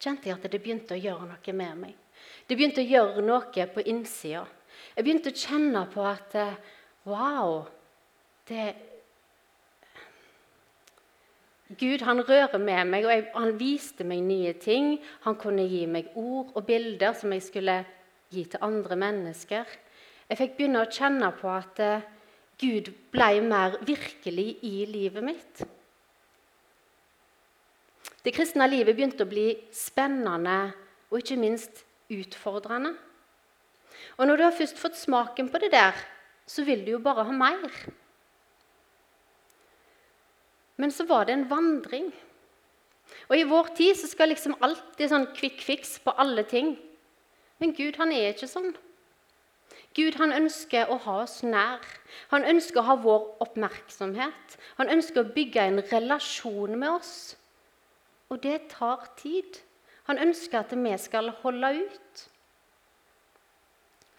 kjente 0.01 0.29
jeg 0.29 0.37
at 0.37 0.47
det 0.53 0.61
begynte 0.61 0.97
å 0.97 1.01
gjøre 1.01 1.29
noe 1.29 1.57
med 1.57 1.83
meg. 1.85 1.97
Det 2.47 2.57
begynte 2.57 2.83
å 2.83 2.91
gjøre 2.91 3.25
noe 3.25 3.67
på 3.75 3.85
innsida. 3.89 4.45
Jeg 4.97 5.05
begynte 5.07 5.33
å 5.33 5.41
kjenne 5.41 5.87
på 5.93 6.05
at 6.07 6.37
eh, 6.39 6.61
Wow! 7.09 7.65
Det 8.49 8.65
Gud 11.79 12.03
han 12.03 12.19
rører 12.27 12.59
med 12.59 12.89
meg, 12.91 13.05
og 13.07 13.13
jeg, 13.15 13.27
han 13.37 13.53
viste 13.55 14.05
meg 14.05 14.25
nye 14.27 14.57
ting. 14.59 14.97
Han 15.23 15.37
kunne 15.39 15.69
gi 15.71 15.85
meg 15.87 16.11
ord 16.19 16.51
og 16.59 16.65
bilder 16.67 17.15
som 17.15 17.31
jeg 17.31 17.45
skulle 17.47 17.77
gi 18.35 18.43
til 18.51 18.65
andre 18.67 18.99
mennesker. 18.99 19.77
Jeg 20.27 20.41
fikk 20.41 20.57
begynne 20.59 20.83
å 20.83 20.91
kjenne 20.91 21.31
på 21.39 21.51
at 21.55 21.79
eh, 21.85 22.09
Gud 22.61 22.91
ble 23.15 23.31
mer 23.47 23.79
virkelig 23.87 24.49
i 24.67 24.83
livet 24.91 25.25
mitt. 25.25 25.63
Det 28.25 28.35
kristne 28.37 28.67
livet 28.69 28.97
begynte 28.97 29.25
å 29.25 29.31
bli 29.31 29.55
spennende 29.73 30.73
og 31.11 31.23
ikke 31.23 31.39
minst 31.41 31.85
utfordrende. 32.13 32.93
Og 34.19 34.27
når 34.29 34.37
du 34.37 34.45
har 34.45 34.57
først 34.57 34.81
fått 34.81 34.99
smaken 34.99 35.49
på 35.53 35.61
det 35.63 35.71
der, 35.73 35.97
så 36.47 36.65
vil 36.67 36.85
du 36.85 36.95
jo 36.97 37.03
bare 37.03 37.25
ha 37.25 37.33
mer. 37.33 37.73
Men 40.81 40.93
så 40.93 41.07
var 41.09 41.27
det 41.29 41.37
en 41.37 41.49
vandring. 41.51 42.11
Og 43.29 43.37
i 43.37 43.49
vår 43.49 43.73
tid 43.77 43.97
så 43.99 44.09
skal 44.11 44.33
liksom 44.33 44.57
alltid 44.61 45.11
sånn 45.13 45.27
quick 45.37 45.61
fix 45.65 45.99
på 46.03 46.15
alle 46.21 46.45
ting. 46.49 46.75
Men 47.61 47.75
Gud, 47.77 47.99
han 48.01 48.13
er 48.13 48.33
ikke 48.33 48.49
sånn. 48.49 48.73
Gud 49.97 50.17
han 50.21 50.33
ønsker 50.33 50.91
å 50.91 50.97
ha 51.05 51.17
oss 51.25 51.41
nær. 51.43 51.83
Han 52.31 52.47
ønsker 52.47 52.81
å 52.81 52.87
ha 52.87 52.97
vår 53.01 53.27
oppmerksomhet. 53.45 54.57
Han 54.79 54.93
ønsker 54.93 55.25
å 55.25 55.33
bygge 55.35 55.67
en 55.67 55.83
relasjon 55.91 56.79
med 56.79 57.01
oss. 57.01 57.13
Og 58.31 58.43
det 58.43 58.71
tar 58.71 59.09
tid. 59.19 59.59
Han 60.07 60.19
ønsker 60.19 60.63
at 60.63 60.75
vi 60.75 60.93
skal 60.99 61.33
holde 61.43 61.73
ut. 61.83 62.23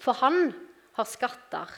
For 0.02 0.18
han 0.18 0.54
har 0.98 1.08
skatter, 1.08 1.70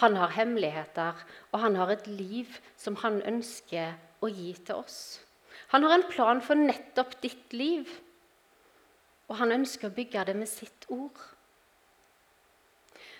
han 0.00 0.16
har 0.16 0.32
hemmeligheter, 0.32 1.14
og 1.52 1.60
han 1.60 1.76
har 1.76 1.90
et 1.92 2.06
liv 2.06 2.50
som 2.76 2.96
han 3.02 3.20
ønsker 3.26 3.96
å 4.22 4.30
gi 4.30 4.52
til 4.54 4.80
oss. 4.80 5.20
Han 5.74 5.84
har 5.84 5.98
en 5.98 6.06
plan 6.08 6.40
for 6.40 6.56
nettopp 6.56 7.18
ditt 7.22 7.52
liv, 7.52 7.90
og 9.28 9.36
han 9.42 9.52
ønsker 9.52 9.90
å 9.90 9.96
bygge 9.96 10.24
det 10.30 10.36
med 10.38 10.48
sitt 10.48 10.86
ord. 10.88 11.18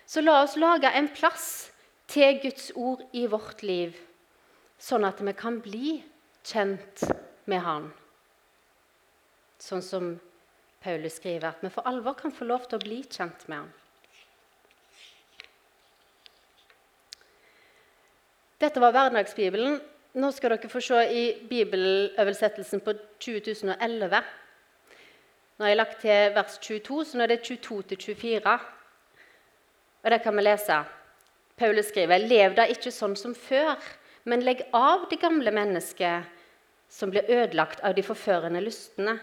Så 0.09 0.23
la 0.25 0.39
oss 0.45 0.57
lage 0.57 0.89
en 0.89 1.11
plass 1.13 1.69
til 2.09 2.39
Guds 2.41 2.71
ord 2.75 3.03
i 3.13 3.27
vårt 3.29 3.63
liv, 3.67 3.93
sånn 4.81 5.05
at 5.05 5.21
vi 5.21 5.35
kan 5.37 5.61
bli 5.61 5.99
kjent 6.49 7.05
med 7.45 7.61
Han. 7.67 7.91
Sånn 9.59 9.83
som 9.83 10.13
Paulus 10.83 11.19
skriver, 11.19 11.51
at 11.51 11.63
vi 11.63 11.71
for 11.75 11.87
alvor 11.91 12.15
kan 12.19 12.33
få 12.35 12.47
lov 12.47 12.69
til 12.69 12.79
å 12.79 12.85
bli 12.85 13.03
kjent 13.03 13.47
med 13.51 13.65
ham. 13.65 13.71
Dette 18.59 18.83
var 18.83 18.95
hverdagsbibelen. 18.95 19.79
Nå 20.19 20.31
skal 20.35 20.55
dere 20.55 20.71
få 20.71 20.81
se 20.83 21.01
i 21.15 21.25
bibeloversettelsen 21.47 22.83
på 22.83 22.95
2011. 23.23 24.23
Nå 25.59 25.67
har 25.67 25.73
jeg 25.73 25.79
lagt 25.79 26.01
til 26.03 26.35
vers 26.35 26.59
22, 26.63 27.05
så 27.05 27.19
nå 27.19 27.27
er 27.27 27.35
det 27.35 27.43
22 27.47 27.79
til 27.93 28.03
24. 28.19 28.57
Og 30.03 30.11
der 30.15 30.23
kan 30.23 30.39
vi 30.39 30.47
lese. 30.47 30.79
Paulus 31.59 31.91
skriver.: 31.91 32.27
Lev 32.31 32.55
da 32.55 32.67
ikke 32.71 32.95
sånn 32.95 33.17
som 33.19 33.35
før, 33.35 33.75
men 34.25 34.43
legg 34.47 34.63
av 34.75 35.09
det 35.11 35.19
gamle 35.23 35.51
mennesket 35.55 36.27
som 36.89 37.11
blir 37.11 37.27
ødelagt 37.27 37.83
av 37.83 37.95
de 37.95 38.07
forførende 38.07 38.63
lystene. 38.63 39.19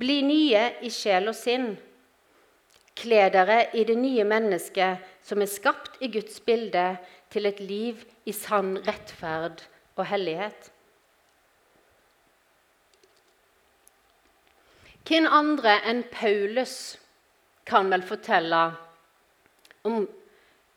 Bli 0.00 0.20
nye 0.26 0.66
i 0.82 0.90
sjel 0.92 1.30
og 1.30 1.36
sinn. 1.38 1.72
Kle 2.98 3.24
dere 3.32 3.58
i 3.76 3.84
det 3.88 3.96
nye 3.96 4.24
mennesket 4.28 5.08
som 5.24 5.40
er 5.40 5.50
skapt 5.50 6.00
i 6.04 6.10
Guds 6.12 6.40
bilde, 6.44 6.96
til 7.32 7.48
et 7.48 7.60
liv 7.64 8.02
i 8.28 8.32
sann 8.36 8.74
rettferd 8.84 9.62
og 9.96 10.04
hellighet. 10.10 10.68
Hvem 15.08 15.26
andre 15.32 15.78
enn 15.88 16.04
Paulus 16.12 16.76
kan 17.66 17.88
vel 17.90 18.04
fortelle 18.06 18.60
om 19.88 20.04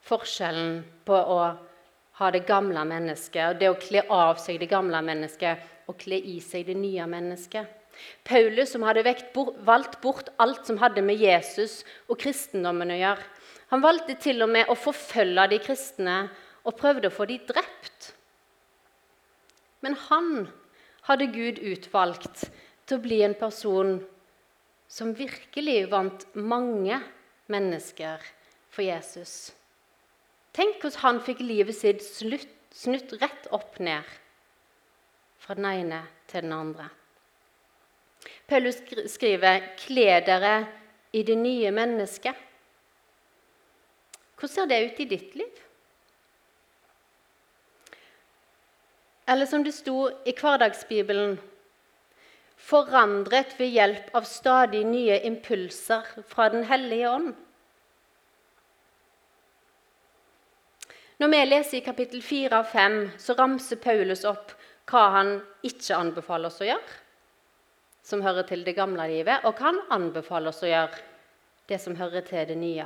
forskjellen 0.06 0.80
på 1.06 1.20
å 1.36 1.40
ha 2.16 2.32
det 2.32 2.46
gamle 2.48 2.86
mennesket, 2.88 3.52
og 3.52 3.60
det 3.60 3.70
å 3.70 3.78
kle 3.80 4.06
av 4.10 4.40
seg 4.42 4.62
det 4.64 4.72
gamle 4.72 5.02
mennesket 5.04 5.90
og 5.92 6.00
kle 6.02 6.18
i 6.18 6.40
seg 6.42 6.66
det 6.70 6.78
nye 6.80 7.06
mennesket. 7.10 7.68
Paulus, 8.28 8.72
som 8.74 8.86
hadde 8.86 9.06
valgt 9.66 10.00
bort 10.02 10.32
alt 10.42 10.66
som 10.68 10.80
hadde 10.82 11.04
med 11.06 11.22
Jesus 11.22 11.84
og 12.10 12.20
kristendommen 12.22 12.94
å 12.94 13.00
gjøre, 13.00 13.30
han 13.74 13.84
valgte 13.84 14.16
til 14.22 14.44
og 14.46 14.52
med 14.54 14.70
å 14.70 14.78
forfølge 14.78 15.48
de 15.52 15.60
kristne 15.64 16.18
og 16.66 16.78
prøvde 16.80 17.10
å 17.10 17.16
få 17.16 17.28
de 17.30 17.40
drept. 17.48 18.12
Men 19.82 19.98
han 20.08 20.48
hadde 21.10 21.32
Gud 21.34 21.62
utvalgt 21.62 22.48
til 22.86 22.98
å 22.98 23.04
bli 23.04 23.22
en 23.26 23.38
person 23.38 23.98
som 24.90 25.14
virkelig 25.18 25.86
vant 25.92 26.26
mange 26.38 27.00
mennesker 27.52 28.22
for 28.74 28.86
Jesus. 28.86 29.54
Tenk 30.56 30.80
hvordan 30.80 31.02
han 31.02 31.24
fikk 31.26 31.42
livet 31.44 31.76
sitt 31.78 32.04
snutt 32.06 33.18
rett 33.22 33.50
opp 33.56 33.80
ned 33.84 34.06
fra 35.42 35.58
den 35.58 35.68
ene 35.70 36.06
til 36.30 36.46
den 36.46 36.56
andre. 36.56 36.88
Paulus 38.48 38.82
skriver 39.12 39.60
'Kle 39.78 40.20
dere 40.26 40.68
i 41.14 41.24
det 41.24 41.38
nye 41.38 41.72
mennesket'. 41.72 42.36
Hvordan 44.36 44.54
ser 44.54 44.66
det 44.66 44.86
ut 44.86 45.00
i 45.00 45.06
ditt 45.06 45.36
liv? 45.36 45.62
Eller 49.28 49.46
som 49.46 49.64
det 49.64 49.74
sto 49.74 50.10
i 50.26 50.34
Hverdagsbibelen 50.34 51.40
forandret 52.58 53.56
ved 53.60 53.74
hjelp 53.74 54.12
av 54.16 54.28
stadig 54.30 54.84
nye 54.86 55.18
impulser 55.26 56.06
fra 56.28 56.50
Den 56.50 56.64
hellige 56.64 57.10
ånd. 57.10 57.34
Når 61.18 61.32
vi 61.32 61.46
leser 61.46 61.78
i 61.78 61.86
kapittel 61.86 62.22
4 62.22 62.60
og 62.60 62.66
5, 62.68 62.96
så 63.18 63.34
ramser 63.34 63.80
Paulus 63.80 64.26
opp 64.28 64.52
hva 64.92 65.08
han 65.16 65.30
ikke 65.64 65.96
anbefaler 65.96 66.52
oss 66.52 66.62
å 66.62 66.68
gjøre, 66.68 66.98
som 68.06 68.22
hører 68.22 68.46
til 68.46 68.62
det 68.66 68.76
gamle 68.78 69.08
livet, 69.10 69.44
og 69.46 69.58
kan 69.58 69.80
anbefale 69.94 70.52
oss 70.52 70.64
å 70.64 70.70
gjøre, 70.70 71.02
det 71.66 71.80
som 71.82 71.98
hører 71.98 72.22
til 72.26 72.46
det 72.48 72.58
nye. 72.62 72.86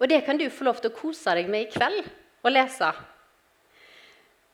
Og 0.00 0.08
Det 0.08 0.24
kan 0.24 0.38
du 0.38 0.48
få 0.50 0.64
lov 0.64 0.80
til 0.80 0.90
å 0.90 0.96
kose 0.96 1.34
deg 1.36 1.48
med 1.48 1.68
i 1.68 1.70
kveld 1.70 2.06
og 2.42 2.50
lese. 2.50 2.88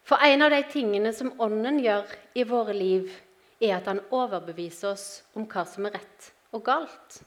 For 0.06 0.22
en 0.22 0.42
av 0.42 0.50
de 0.50 0.62
tingene 0.70 1.12
som 1.14 1.32
Ånden 1.42 1.80
gjør 1.82 2.10
i 2.34 2.44
våre 2.46 2.74
liv, 2.74 3.08
er 3.60 3.78
at 3.78 3.88
han 3.88 4.02
overbeviser 4.12 4.92
oss 4.92 5.06
om 5.34 5.46
hva 5.48 5.64
som 5.66 5.86
er 5.88 5.96
rett 5.96 6.28
og 6.52 6.66
galt. 6.66 7.22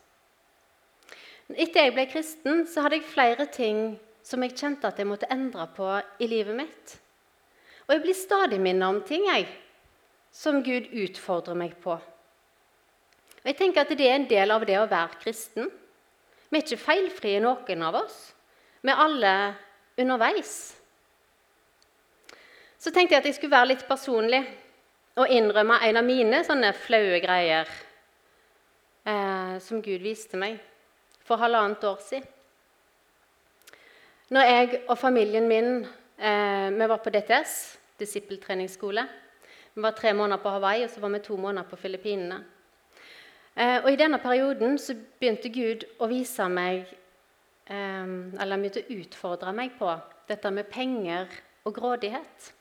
Etter 1.49 1.87
jeg 1.87 1.95
ble 1.95 2.05
kristen, 2.11 2.67
så 2.69 2.85
hadde 2.85 2.99
jeg 2.99 3.09
flere 3.09 3.47
ting 3.49 3.97
som 4.21 4.43
jeg 4.45 4.53
kjente 4.53 4.87
at 4.87 4.99
jeg 5.01 5.09
måtte 5.09 5.31
endre 5.33 5.65
på 5.73 5.89
i 6.21 6.27
livet 6.29 6.59
mitt. 6.59 6.93
Og 7.87 7.95
jeg 7.95 8.03
blir 8.03 8.17
stadig 8.17 8.59
minnet 8.61 8.85
om 8.85 9.01
ting 9.01 9.25
jeg, 9.25 9.47
som 10.29 10.61
Gud 10.61 10.91
utfordrer 10.93 11.57
meg 11.57 11.73
på. 11.81 11.97
Og 13.39 13.51
jeg 13.51 13.57
tenker 13.57 13.81
at 13.81 13.97
Det 13.97 14.07
er 14.07 14.15
en 14.15 14.29
del 14.29 14.51
av 14.51 14.65
det 14.65 14.79
å 14.79 14.89
være 14.89 15.21
kristen. 15.21 15.69
Vi 16.49 16.57
er 16.57 16.65
ikke 16.65 16.81
feilfrie, 16.81 17.39
noen 17.39 17.83
av 17.83 17.95
oss. 18.01 18.33
Vi 18.81 18.91
er 18.91 19.03
alle 19.03 19.33
underveis. 19.99 20.55
Så 22.79 22.91
tenkte 22.91 23.15
jeg 23.15 23.21
at 23.21 23.27
jeg 23.27 23.35
skulle 23.35 23.57
være 23.57 23.73
litt 23.73 23.85
personlig 23.87 24.41
og 25.19 25.31
innrømme 25.35 25.81
en 25.83 25.99
av 25.99 26.05
mine 26.07 26.39
sånne 26.47 26.71
flaue 26.79 27.19
greier 27.19 27.67
eh, 29.03 29.55
som 29.59 29.81
Gud 29.83 29.99
viste 30.03 30.39
meg 30.39 30.59
for 31.27 31.41
halvannet 31.41 31.83
år 31.83 31.99
siden. 32.05 32.35
Når 34.29 34.45
jeg 34.45 34.79
og 34.85 34.97
familien 35.01 35.47
min 35.49 35.71
eh, 35.81 36.69
vi 36.69 36.87
var 36.87 37.01
på 37.01 37.09
DTS, 37.09 37.55
disippeltreningsskole 37.99 39.03
Vi 39.73 39.81
var 39.81 39.91
tre 39.97 40.13
måneder 40.13 40.41
på 40.43 40.51
Hawaii 40.53 40.83
og 40.85 40.91
så 40.93 41.01
var 41.01 41.09
vi 41.09 41.19
to 41.25 41.35
måneder 41.37 41.67
på 41.69 41.75
Filippinene. 41.75 42.39
Eh, 43.59 43.81
og 43.83 43.89
I 43.91 43.97
denne 43.99 44.21
perioden 44.23 44.77
så 44.79 44.95
begynte 45.19 45.51
Gud 45.51 45.83
å 45.99 46.07
vise 46.07 46.45
meg 46.47 46.85
eh, 47.67 48.05
Eller 48.07 48.53
han 48.53 48.61
begynte 48.63 48.85
å 48.85 48.99
utfordre 49.01 49.51
meg 49.55 49.73
på 49.75 49.91
dette 50.29 50.51
med 50.53 50.69
penger 50.71 51.27
og 51.67 51.75
grådighet. 51.75 52.51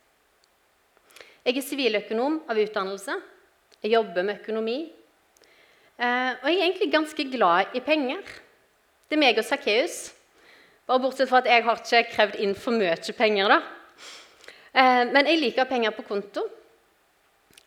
Jeg 1.45 1.57
er 1.57 1.65
siviløkonom 1.65 2.41
av 2.51 2.59
utdannelse. 2.59 3.15
Jeg 3.79 3.93
jobber 3.95 4.27
med 4.27 4.41
økonomi. 4.41 4.79
Eh, 5.99 6.33
og 6.35 6.49
jeg 6.51 6.57
er 6.59 6.65
egentlig 6.65 6.91
ganske 6.93 7.27
glad 7.31 7.77
i 7.79 7.83
penger. 7.85 8.25
Det 9.09 9.17
er 9.17 9.23
meg 9.23 9.39
og 9.39 9.47
Sakkeus. 9.47 10.01
Bare 10.89 11.05
bortsett 11.05 11.31
fra 11.31 11.43
at 11.45 11.51
jeg 11.53 11.65
har 11.67 11.83
ikke 11.85 12.03
krevd 12.17 12.41
inn 12.43 12.57
for 12.59 12.75
mye 12.75 12.97
penger. 13.17 13.55
da. 13.55 13.61
Eh, 14.73 15.05
men 15.13 15.31
jeg 15.31 15.41
liker 15.45 15.71
penger 15.71 15.95
på 15.95 16.09
konto. 16.11 16.49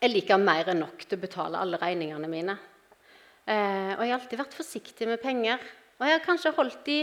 Jeg 0.01 0.11
liker 0.11 0.37
mer 0.41 0.73
enn 0.73 0.83
nok 0.83 1.05
til 1.05 1.17
å 1.17 1.21
betale 1.21 1.61
alle 1.61 1.79
regningene 1.79 2.27
mine. 2.27 2.57
Eh, 3.49 3.93
og 3.97 4.03
jeg 4.05 4.11
har 4.11 4.19
alltid 4.19 4.41
vært 4.41 4.57
forsiktig 4.57 5.07
med 5.09 5.21
penger. 5.21 5.61
Og 5.99 6.07
jeg 6.07 6.17
har 6.17 6.25
kanskje 6.25 6.53
holdt 6.57 6.83
de 6.85 6.99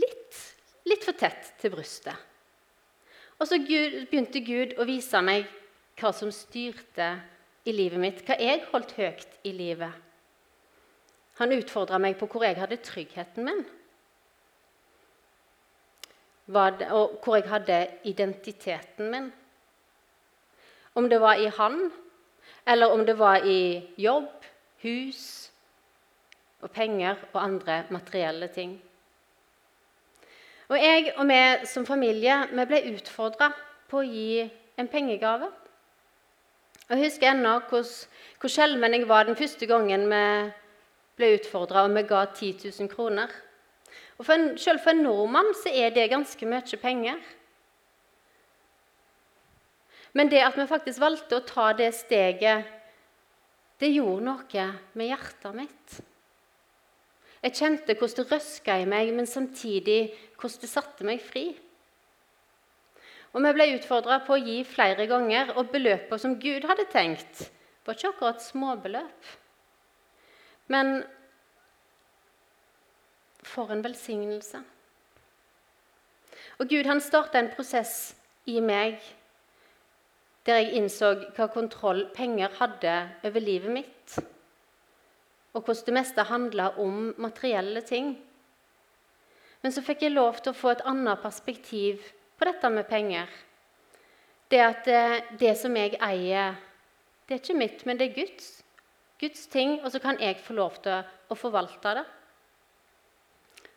litt, 0.00 0.42
litt 0.88 1.06
for 1.06 1.18
tett 1.18 1.52
til 1.60 1.74
brystet. 1.74 2.26
Og 3.40 3.48
så 3.48 3.56
begynte 3.62 4.42
Gud 4.44 4.76
å 4.78 4.86
vise 4.88 5.20
meg 5.24 5.48
hva 6.00 6.12
som 6.16 6.32
styrte 6.32 7.10
i 7.68 7.72
livet 7.72 8.00
mitt, 8.00 8.22
hva 8.26 8.36
jeg 8.40 8.64
holdt 8.70 8.94
høyt 8.98 9.36
i 9.48 9.52
livet. 9.56 9.92
Han 11.40 11.54
utfordra 11.56 12.00
meg 12.02 12.18
på 12.20 12.28
hvor 12.28 12.44
jeg 12.44 12.58
hadde 12.60 12.80
tryggheten 12.84 13.46
min, 13.46 13.62
og 16.50 17.20
hvor 17.22 17.38
jeg 17.38 17.46
hadde 17.48 17.78
identiteten 18.10 19.12
min. 19.12 19.30
Om 20.98 21.08
det 21.08 21.20
var 21.22 21.40
i 21.40 21.46
han, 21.54 21.78
eller 22.66 22.92
om 22.92 23.06
det 23.06 23.16
var 23.18 23.46
i 23.46 23.80
jobb, 23.96 24.32
hus 24.82 25.49
og 26.60 26.70
penger 26.70 27.18
og 27.32 27.42
andre 27.42 27.82
materielle 27.90 28.48
ting. 28.52 28.76
Og 30.70 30.78
jeg 30.78 31.12
og 31.16 31.26
vi 31.26 31.40
som 31.66 31.86
familie 31.86 32.36
vi 32.52 32.66
ble 32.70 32.82
utfordra 32.92 33.50
på 33.90 34.00
å 34.00 34.06
gi 34.06 34.44
en 34.78 34.88
pengegave. 34.88 35.48
Og 36.88 36.96
Jeg 36.96 37.04
husker 37.04 37.30
ennå 37.30 37.56
hvor, 37.70 37.86
hvor 38.40 38.50
skjelven 38.50 38.94
jeg 38.94 39.08
var 39.08 39.26
den 39.26 39.38
første 39.38 39.66
gangen 39.66 40.06
vi 40.10 40.24
ble 41.18 41.34
utfordra 41.36 41.84
og 41.86 41.94
vi 41.94 42.02
ga 42.06 42.24
10 42.26 42.70
000 42.78 42.90
kroner. 42.90 43.30
Og 44.18 44.26
for 44.26 44.36
en, 44.36 44.58
Selv 44.58 44.82
for 44.84 44.94
en 44.94 45.02
nordmann 45.04 45.54
så 45.58 45.72
er 45.74 45.90
det 45.94 46.10
ganske 46.10 46.46
mye 46.46 46.80
penger. 46.82 47.18
Men 50.12 50.30
det 50.30 50.42
at 50.42 50.58
vi 50.58 50.66
faktisk 50.66 51.00
valgte 51.00 51.38
å 51.38 51.46
ta 51.46 51.72
det 51.72 51.92
steget, 51.94 52.66
det 53.80 53.92
gjorde 53.94 54.26
noe 54.26 54.66
med 54.98 55.06
hjertet 55.06 55.54
mitt. 55.56 56.00
Jeg 57.40 57.56
kjente 57.56 57.96
hvordan 57.96 58.16
det 58.18 58.32
røska 58.32 58.76
i 58.82 58.88
meg, 58.88 59.12
men 59.16 59.28
samtidig 59.28 60.12
hvordan 60.36 60.62
det 60.62 60.70
satte 60.70 61.06
meg 61.08 61.22
fri. 61.24 61.46
Og 63.32 63.44
Vi 63.44 63.52
ble 63.54 63.68
utfordra 63.76 64.18
på 64.26 64.34
å 64.34 64.42
gi 64.42 64.58
flere 64.66 65.06
ganger, 65.06 65.54
og 65.56 65.70
beløpene 65.72 66.18
som 66.18 66.36
Gud 66.42 66.66
hadde 66.68 66.88
tenkt, 66.90 67.46
var 67.86 67.96
ikke 67.96 68.10
akkurat 68.10 68.42
småbeløp. 68.42 69.30
Men 70.68 71.00
for 73.46 73.72
en 73.72 73.84
velsignelse. 73.84 74.60
Og 76.60 76.68
Gud 76.68 76.86
han 76.86 77.00
starta 77.00 77.40
en 77.40 77.52
prosess 77.54 78.12
i 78.50 78.60
meg 78.60 79.00
der 80.46 80.60
jeg 80.60 80.76
innså 80.80 81.12
hva 81.36 81.46
kontroll 81.52 82.06
penger 82.16 82.52
hadde 82.58 82.94
over 83.28 83.42
livet 83.44 83.72
mitt, 83.74 84.14
og 85.52 85.64
hvordan 85.64 85.86
det 85.86 85.94
meste 85.96 86.26
handla 86.28 86.70
om 86.78 87.14
materielle 87.18 87.82
ting. 87.86 88.14
Men 89.60 89.72
så 89.74 89.82
fikk 89.84 90.04
jeg 90.06 90.14
lov 90.14 90.40
til 90.40 90.52
å 90.52 90.56
få 90.56 90.72
et 90.72 90.84
annet 90.88 91.20
perspektiv 91.22 92.04
på 92.38 92.48
dette 92.48 92.70
med 92.72 92.88
penger. 92.88 93.28
Det 94.50 94.60
at 94.64 94.88
eh, 94.88 95.18
det 95.38 95.52
som 95.58 95.76
jeg 95.76 95.98
eier, 96.02 96.56
det 97.26 97.36
er 97.36 97.42
ikke 97.42 97.58
mitt, 97.58 97.84
men 97.86 97.98
det 97.98 98.08
er 98.08 98.16
Guds. 98.16 98.48
Guds 99.20 99.44
ting, 99.52 99.76
og 99.84 99.92
så 99.92 100.00
kan 100.00 100.18
jeg 100.22 100.40
få 100.40 100.56
lov 100.56 100.80
til 100.82 101.02
å 101.30 101.36
forvalte 101.36 101.92
det. 101.98 102.06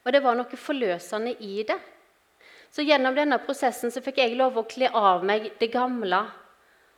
Og 0.03 0.15
det 0.15 0.23
var 0.23 0.37
noe 0.39 0.59
forløsende 0.59 1.35
i 1.43 1.65
det. 1.67 1.77
Så 2.73 2.81
gjennom 2.81 3.13
denne 3.15 3.37
prosessen 3.43 3.91
så 3.93 4.01
fikk 4.01 4.23
jeg 4.23 4.37
lov 4.39 4.57
å 4.57 4.65
kle 4.65 4.89
av 4.89 5.21
meg 5.25 5.51
det 5.59 5.69
gamle, 5.73 6.23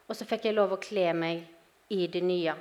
og 0.06 0.16
så 0.16 0.28
fikk 0.30 0.48
jeg 0.48 0.56
lov 0.56 0.78
å 0.78 0.82
kle 0.82 1.10
meg 1.18 1.44
i 1.92 2.06
det 2.08 2.22
nye. 2.24 2.54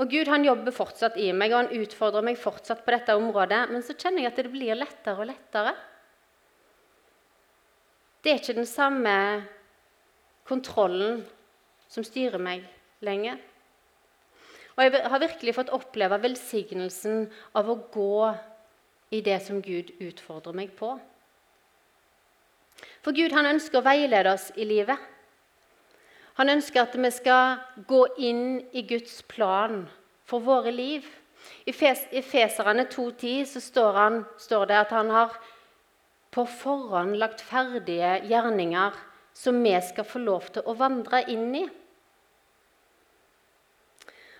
Og 0.00 0.08
Gud 0.08 0.30
han 0.32 0.46
jobber 0.46 0.72
fortsatt 0.72 1.18
i 1.20 1.28
meg, 1.36 1.52
og 1.52 1.66
han 1.66 1.82
utfordrer 1.82 2.24
meg 2.24 2.38
fortsatt 2.40 2.86
på 2.86 2.94
dette 2.94 3.16
området. 3.18 3.66
Men 3.68 3.84
så 3.84 3.92
kjenner 3.92 4.24
jeg 4.24 4.32
at 4.32 4.40
det 4.40 4.52
blir 4.52 4.78
lettere 4.78 5.20
og 5.20 5.28
lettere. 5.28 5.74
Det 8.20 8.32
er 8.32 8.40
ikke 8.40 8.56
den 8.56 8.68
samme 8.68 9.12
kontrollen 10.48 11.20
som 11.90 12.04
styrer 12.06 12.40
meg 12.40 12.64
lenger. 13.04 13.38
Og 14.76 14.86
jeg 14.86 15.04
har 15.12 15.20
virkelig 15.20 15.56
fått 15.56 15.72
oppleve 15.76 16.20
velsignelsen 16.22 17.26
av 17.58 17.68
å 17.68 17.78
gå 17.92 18.16
i 19.12 19.20
det 19.26 19.36
som 19.44 19.60
Gud 19.60 19.92
utfordrer 20.00 20.56
meg 20.56 20.72
på. 20.78 20.94
For 23.04 23.16
Gud 23.16 23.34
han 23.36 23.48
ønsker 23.50 23.80
å 23.80 23.84
veilede 23.84 24.32
oss 24.32 24.48
i 24.56 24.64
livet. 24.68 24.96
Han 26.40 26.48
ønsker 26.48 26.86
at 26.86 26.94
vi 26.96 27.08
skal 27.12 27.58
gå 27.84 27.98
inn 28.16 28.62
i 28.72 28.80
Guds 28.88 29.18
plan 29.28 29.82
for 30.24 30.40
våre 30.40 30.70
liv. 30.72 31.04
I 31.68 31.72
Feserne 31.76 32.86
2,10 32.88 33.58
står, 33.60 33.98
står 34.40 34.70
det 34.70 34.78
at 34.78 34.94
han 34.96 35.10
har 35.12 35.34
på 36.32 36.46
forhånd 36.48 37.18
lagt 37.20 37.42
ferdige 37.44 38.14
gjerninger 38.30 38.96
som 39.36 39.58
vi 39.60 39.74
skal 39.84 40.06
få 40.08 40.22
lov 40.24 40.46
til 40.54 40.64
å 40.64 40.74
vandre 40.78 41.20
inn 41.28 41.50
i. 41.58 41.66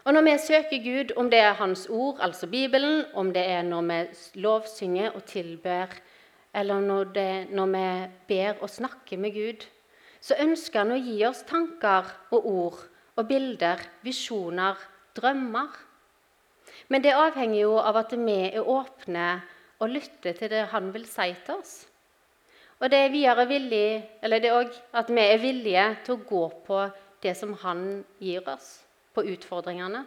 Og 0.08 0.16
Når 0.16 0.24
vi 0.24 0.38
søker 0.40 0.80
Gud, 0.84 1.12
om 1.20 1.28
det 1.28 1.42
er 1.44 1.58
Hans 1.58 1.84
ord, 1.90 2.16
altså 2.24 2.46
Bibelen, 2.48 3.04
om 3.12 3.34
det 3.34 3.44
er 3.44 3.62
når 3.62 3.82
vi 3.90 4.40
lovsynger 4.40 5.12
og 5.12 5.26
tilber, 5.28 5.92
eller 6.54 6.80
når, 6.80 7.12
det, 7.12 7.50
når 7.52 7.66
vi 7.76 7.84
ber 8.32 8.64
og 8.64 8.70
snakker 8.70 9.20
med 9.20 9.36
Gud, 9.36 9.68
så 10.20 10.36
ønsker 10.40 10.82
Han 10.82 10.94
å 10.94 11.00
gi 11.00 11.18
oss 11.28 11.44
tanker 11.48 12.08
og 12.34 12.46
ord 12.46 12.80
og 13.18 13.28
bilder, 13.28 13.80
visjoner, 14.04 14.78
drømmer. 15.16 15.70
Men 16.88 17.04
det 17.04 17.16
avhenger 17.16 17.60
jo 17.62 17.78
av 17.80 17.98
at 18.02 18.12
vi 18.16 18.36
er 18.50 18.60
åpne 18.64 19.28
og 19.80 19.92
lytter 19.92 20.36
til 20.36 20.52
det 20.52 20.68
Han 20.74 20.92
vil 20.94 21.06
si 21.08 21.32
til 21.46 21.56
oss. 21.56 21.74
Og 22.80 22.88
det 22.88 22.98
er 23.04 23.12
videre 23.12 23.44
villig, 23.48 24.00
eller 24.24 24.40
det 24.40 24.52
òg 24.56 24.76
at 24.96 25.10
vi 25.12 25.20
er 25.20 25.40
villige 25.40 25.86
til 26.04 26.16
å 26.16 26.24
gå 26.28 26.44
på 26.64 26.84
det 27.20 27.34
som 27.36 27.52
Han 27.64 28.04
gir 28.20 28.46
oss, 28.48 28.80
på 29.12 29.24
utfordringene. 29.34 30.06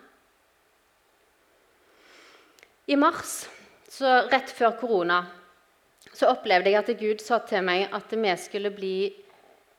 I 2.89 2.97
mars, 2.99 3.45
rett 4.02 4.49
før 4.52 4.73
korona, 4.80 5.21
så 6.13 6.34
opplevde 6.34 6.73
jeg 6.73 6.82
at 6.82 6.89
Gud 6.99 7.21
sa 7.23 7.39
til 7.47 7.63
meg 7.65 7.93
at 7.93 8.12
vi 8.12 8.34
skulle 8.41 8.73
bli 8.73 8.95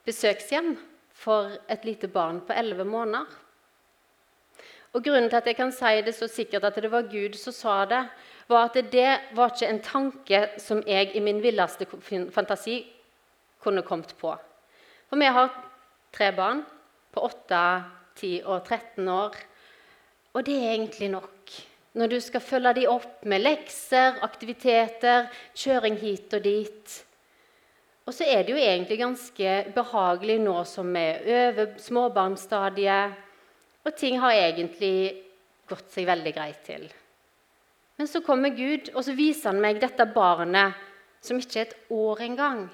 besøkshjem 0.05 0.75
for 1.15 1.55
et 1.71 1.85
lite 1.85 2.09
barn 2.09 2.41
på 2.45 2.53
elleve 2.57 2.85
måneder. 2.85 3.25
Og 4.95 5.03
Grunnen 5.03 5.27
til 5.31 5.41
at 5.41 5.49
jeg 5.51 5.57
kan 5.59 5.73
si 5.75 6.01
det 6.07 6.15
så 6.15 6.29
sikkert 6.31 6.65
at 6.69 6.77
det 6.79 6.91
var 6.91 7.09
Gud 7.11 7.35
som 7.39 7.53
sa 7.53 7.85
det, 7.91 8.05
var 8.49 8.69
at 8.69 8.93
det 8.93 9.09
var 9.35 9.51
ikke 9.51 9.71
en 9.71 9.83
tanke 9.83 10.43
som 10.63 10.83
jeg 10.87 11.11
i 11.17 11.23
min 11.25 11.41
villeste 11.43 11.87
fantasi 12.31 12.85
kunne 13.59 13.83
kommet 13.83 14.15
på. 14.21 14.35
For 15.09 15.19
vi 15.19 15.27
har 15.27 15.51
tre 16.13 16.31
barn 16.37 16.63
på 17.15 17.25
8, 17.27 17.63
10 18.21 18.43
og 18.45 18.65
13 18.69 19.09
år. 19.09 19.37
Og 20.35 20.47
det 20.47 20.55
er 20.59 20.75
egentlig 20.75 21.11
nok. 21.11 21.51
Når 21.95 22.07
du 22.11 22.21
skal 22.21 22.43
følge 22.43 22.75
dem 22.75 22.91
opp 22.91 23.25
med 23.27 23.43
lekser, 23.43 24.19
aktiviteter, 24.23 25.29
kjøring 25.55 25.99
hit 25.99 26.35
og 26.35 26.43
dit. 26.45 27.04
Og 28.05 28.13
så 28.13 28.27
er 28.29 28.43
det 28.45 28.53
jo 28.53 28.61
egentlig 28.61 28.99
ganske 29.01 29.53
behagelig 29.75 30.37
nå 30.45 30.59
som 30.69 30.91
vi 30.93 31.05
er 31.15 31.23
over 31.39 31.79
småbarnsstadiet, 31.81 33.15
og 33.85 33.97
ting 33.97 34.19
har 34.21 34.37
egentlig 34.37 34.97
gått 35.69 35.89
seg 35.93 36.09
veldig 36.09 36.33
greit 36.37 36.61
til. 36.67 36.85
Men 37.97 38.11
så 38.11 38.21
kommer 38.25 38.53
Gud, 38.53 38.91
og 38.95 39.05
så 39.07 39.15
viser 39.17 39.53
han 39.53 39.63
meg 39.63 39.81
dette 39.81 40.05
barnet 40.13 40.77
som 41.25 41.39
ikke 41.41 41.61
er 41.61 41.69
et 41.69 41.93
år 41.95 42.25
engang. 42.27 42.65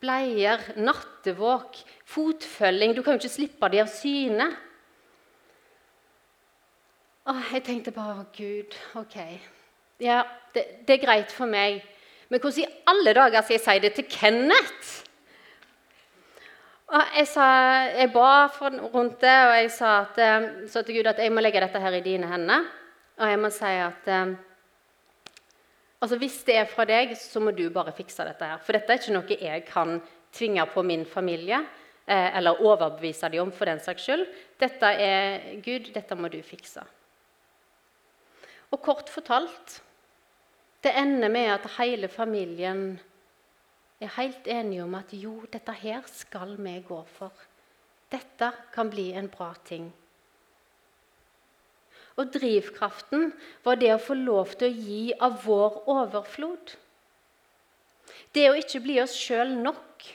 Bleier, 0.00 0.62
nattevåk, 0.76 1.78
fotfølging 2.08 2.94
Du 2.94 3.02
kan 3.02 3.16
jo 3.16 3.22
ikke 3.24 3.32
slippe 3.32 3.70
de 3.72 3.80
av 3.82 3.90
syne. 3.90 4.46
Åh, 7.26 7.52
jeg 7.56 7.64
tenkte 7.66 7.92
bare 7.92 8.24
Gud, 8.36 8.76
OK. 8.96 9.16
Ja, 10.00 10.22
det, 10.54 10.64
det 10.86 10.96
er 10.96 11.04
greit 11.04 11.32
for 11.34 11.50
meg. 11.50 11.80
Men 12.28 12.40
hvordan 12.42 12.62
i 12.64 12.84
alle 12.90 13.12
dager 13.14 13.42
skal 13.42 13.54
jeg 13.54 13.64
si 13.64 13.82
det 13.84 13.92
til 13.96 14.08
Kenneth? 14.10 14.94
Og 16.86 17.14
jeg, 17.18 17.26
sa, 17.26 17.46
jeg 17.98 18.10
ba 18.14 18.46
rundt 18.46 19.20
det, 19.22 19.36
og 19.48 19.54
jeg 19.58 19.70
sa 19.74 19.92
at, 20.04 20.18
eh, 20.22 20.44
så 20.70 20.84
til 20.86 21.00
Gud 21.00 21.08
at 21.10 21.18
jeg 21.18 21.32
må 21.34 21.42
legge 21.42 21.62
dette 21.62 21.80
her 21.82 21.96
i 21.98 22.02
dine 22.04 22.28
hender. 22.30 22.68
Og 23.18 23.30
jeg 23.32 23.40
må 23.42 23.50
si 23.50 23.72
at 23.82 24.10
eh, 24.12 24.36
altså 25.98 26.18
hvis 26.20 26.36
det 26.46 26.60
er 26.60 26.68
fra 26.70 26.86
deg, 26.86 27.16
så 27.18 27.42
må 27.42 27.50
du 27.56 27.64
bare 27.74 27.94
fikse 27.96 28.26
dette 28.28 28.52
her. 28.52 28.62
For 28.62 28.76
dette 28.76 28.92
er 28.92 29.02
ikke 29.02 29.16
noe 29.16 29.40
jeg 29.40 29.64
kan 29.66 29.98
tvinge 30.36 30.66
på 30.70 30.84
min 30.86 31.02
familie 31.10 31.58
eh, 31.58 32.38
eller 32.38 32.62
overbevise 32.62 33.32
dem 33.34 33.48
om 33.48 33.54
for 33.54 33.66
den 33.66 33.82
saks 33.82 34.06
skyld. 34.06 34.26
Dette 34.62 34.92
er 35.02 35.58
Gud, 35.64 35.90
dette 35.94 36.18
må 36.18 36.30
du 36.30 36.38
fikse. 36.46 36.84
Og 38.70 38.82
kort 38.82 39.10
fortalt 39.10 39.80
det 40.86 40.94
ender 40.94 41.28
med 41.32 41.50
at 41.50 41.68
hele 41.80 42.08
familien 42.08 43.00
er 44.00 44.12
helt 44.16 44.46
enige 44.46 44.84
om 44.84 44.94
at 44.94 45.12
jo, 45.12 45.40
dette 45.52 45.72
her 45.72 46.04
skal 46.06 46.54
vi 46.58 46.78
gå 46.86 46.98
for. 47.10 47.32
Dette 48.12 48.52
kan 48.74 48.90
bli 48.90 49.10
en 49.18 49.28
bra 49.28 49.52
ting. 49.66 49.88
Og 52.16 52.30
drivkraften 52.32 53.32
var 53.64 53.80
det 53.80 53.92
å 53.94 54.00
få 54.00 54.14
lov 54.14 54.54
til 54.56 54.70
å 54.70 54.84
gi 54.88 55.02
av 55.20 55.40
vår 55.44 55.80
overflod. 55.90 56.76
Det 58.32 58.46
å 58.50 58.56
ikke 58.56 58.80
bli 58.84 59.00
oss 59.02 59.16
sjøl 59.18 59.56
nok, 59.58 60.06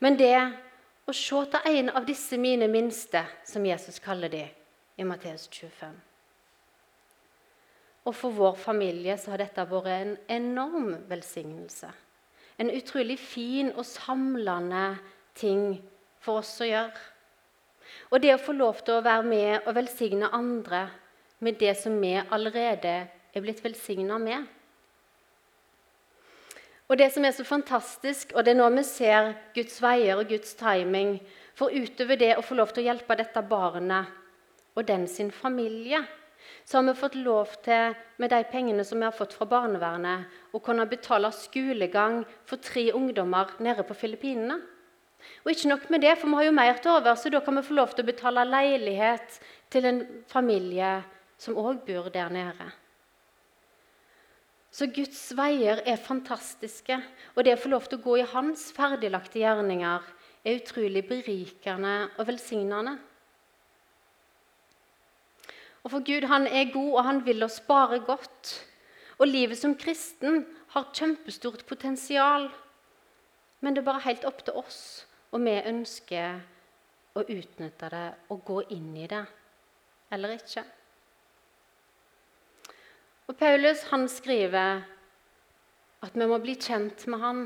men 0.00 0.16
det 0.16 0.36
å 1.10 1.16
se 1.16 1.42
til 1.52 1.74
en 1.74 1.90
av 1.90 2.06
disse 2.08 2.38
mine 2.40 2.68
minste, 2.70 3.24
som 3.44 3.66
Jesus 3.66 3.98
kaller 4.00 4.32
de 4.32 4.46
i 4.96 5.04
Matteus 5.04 5.48
25. 5.50 6.09
Og 8.08 8.14
for 8.16 8.32
vår 8.32 8.56
familie 8.56 9.16
så 9.20 9.34
har 9.34 9.42
dette 9.42 9.66
vært 9.68 9.90
en 9.92 10.14
enorm 10.32 10.94
velsignelse. 11.10 11.90
En 12.60 12.72
utrolig 12.72 13.18
fin 13.20 13.70
og 13.74 13.86
samlende 13.88 14.84
ting 15.36 15.80
for 16.20 16.40
oss 16.40 16.54
å 16.60 16.68
gjøre. 16.68 17.06
Og 18.10 18.22
det 18.22 18.34
å 18.34 18.42
få 18.42 18.54
lov 18.56 18.80
til 18.84 18.98
å 18.98 19.04
være 19.04 19.26
med 19.26 19.66
og 19.66 19.76
velsigne 19.76 20.30
andre 20.36 20.86
med 21.40 21.58
det 21.60 21.74
som 21.80 21.96
vi 22.00 22.14
allerede 22.20 22.94
er 23.08 23.44
blitt 23.44 23.62
velsigna 23.64 24.18
med. 24.20 24.46
Og 26.90 26.98
det 26.98 27.12
som 27.14 27.24
er 27.24 27.34
så 27.34 27.44
fantastisk, 27.46 28.32
og 28.34 28.44
det 28.44 28.52
er 28.52 28.58
nå 28.58 28.66
vi 28.74 28.82
ser 28.86 29.34
Guds 29.54 29.78
veier 29.82 30.18
og 30.18 30.30
Guds 30.30 30.56
timing 30.58 31.20
For 31.54 31.70
utover 31.70 32.16
det 32.16 32.32
å 32.38 32.42
få 32.42 32.56
lov 32.56 32.72
til 32.72 32.82
å 32.82 32.88
hjelpe 32.88 33.14
dette 33.20 33.42
barnet 33.44 34.16
og 34.78 34.86
den 34.88 35.04
sin 35.10 35.30
familie, 35.34 36.00
så 36.64 36.78
har 36.78 36.86
vi 36.88 36.96
fått 36.98 37.16
lov 37.18 37.54
til, 37.64 37.94
med 38.20 38.32
de 38.32 38.40
pengene 38.50 38.84
som 38.86 39.00
vi 39.00 39.08
har 39.08 39.16
fått 39.16 39.36
fra 39.36 39.48
barnevernet, 39.50 40.26
å 40.54 40.60
kunne 40.64 40.88
betale 40.90 41.32
skolegang 41.34 42.22
for 42.48 42.62
tre 42.62 42.90
ungdommer 42.96 43.56
nede 43.62 43.86
på 43.86 43.96
Filippinene. 43.96 44.60
Og 45.44 45.52
ikke 45.52 45.68
nok 45.68 45.88
med 45.92 46.04
det, 46.04 46.14
for 46.18 46.30
vi 46.30 46.38
har 46.38 46.48
jo 46.48 46.56
mer 46.56 46.78
til 46.80 46.94
over, 46.96 47.16
så 47.16 47.32
da 47.32 47.40
kan 47.44 47.58
vi 47.58 47.64
få 47.66 47.76
lov 47.76 47.94
til 47.94 48.04
å 48.04 48.10
betale 48.10 48.46
leilighet 48.48 49.40
til 49.72 49.88
en 49.90 50.04
familie 50.30 51.00
som 51.40 51.58
òg 51.60 51.82
bor 51.86 52.08
der 52.12 52.32
nede. 52.32 52.70
Så 54.70 54.86
Guds 54.86 55.18
veier 55.34 55.82
er 55.82 55.98
fantastiske, 55.98 57.00
og 57.34 57.44
det 57.44 57.56
å 57.56 57.60
få 57.60 57.72
lov 57.72 57.88
til 57.90 57.98
å 57.98 58.04
gå 58.04 58.20
i 58.20 58.28
Hans 58.32 58.68
ferdiglagte 58.76 59.42
gjerninger 59.42 60.10
er 60.46 60.60
utrolig 60.60 61.02
berikende 61.08 61.94
og 62.16 62.28
velsignende. 62.28 62.94
Og 65.84 65.94
for 65.94 66.04
Gud 66.04 66.26
han 66.28 66.46
er 66.46 66.72
god, 66.72 66.92
og 66.92 67.04
han 67.04 67.20
vil 67.26 67.42
oss 67.42 67.60
bare 67.64 68.00
godt. 68.04 68.54
Og 69.18 69.28
livet 69.28 69.58
som 69.58 69.76
kristen 69.76 70.44
har 70.74 70.90
kjempestort 70.94 71.64
potensial. 71.68 72.48
Men 73.60 73.74
det 73.74 73.82
er 73.82 73.90
bare 73.90 74.06
helt 74.06 74.24
opp 74.28 74.44
til 74.44 74.56
oss, 74.56 75.06
og 75.32 75.44
vi 75.44 75.56
ønsker 75.68 76.40
å 77.16 77.24
utnytte 77.24 77.90
det 77.92 78.06
og 78.32 78.44
gå 78.46 78.62
inn 78.76 78.92
i 78.96 79.08
det 79.10 79.24
eller 80.10 80.34
ikke. 80.34 80.62
Og 83.30 83.36
Paulus 83.38 83.84
han 83.92 84.08
skriver 84.10 84.80
at 86.02 86.16
vi 86.16 86.26
må 86.26 86.38
bli 86.42 86.56
kjent 86.58 87.04
med 87.12 87.22
han. 87.22 87.42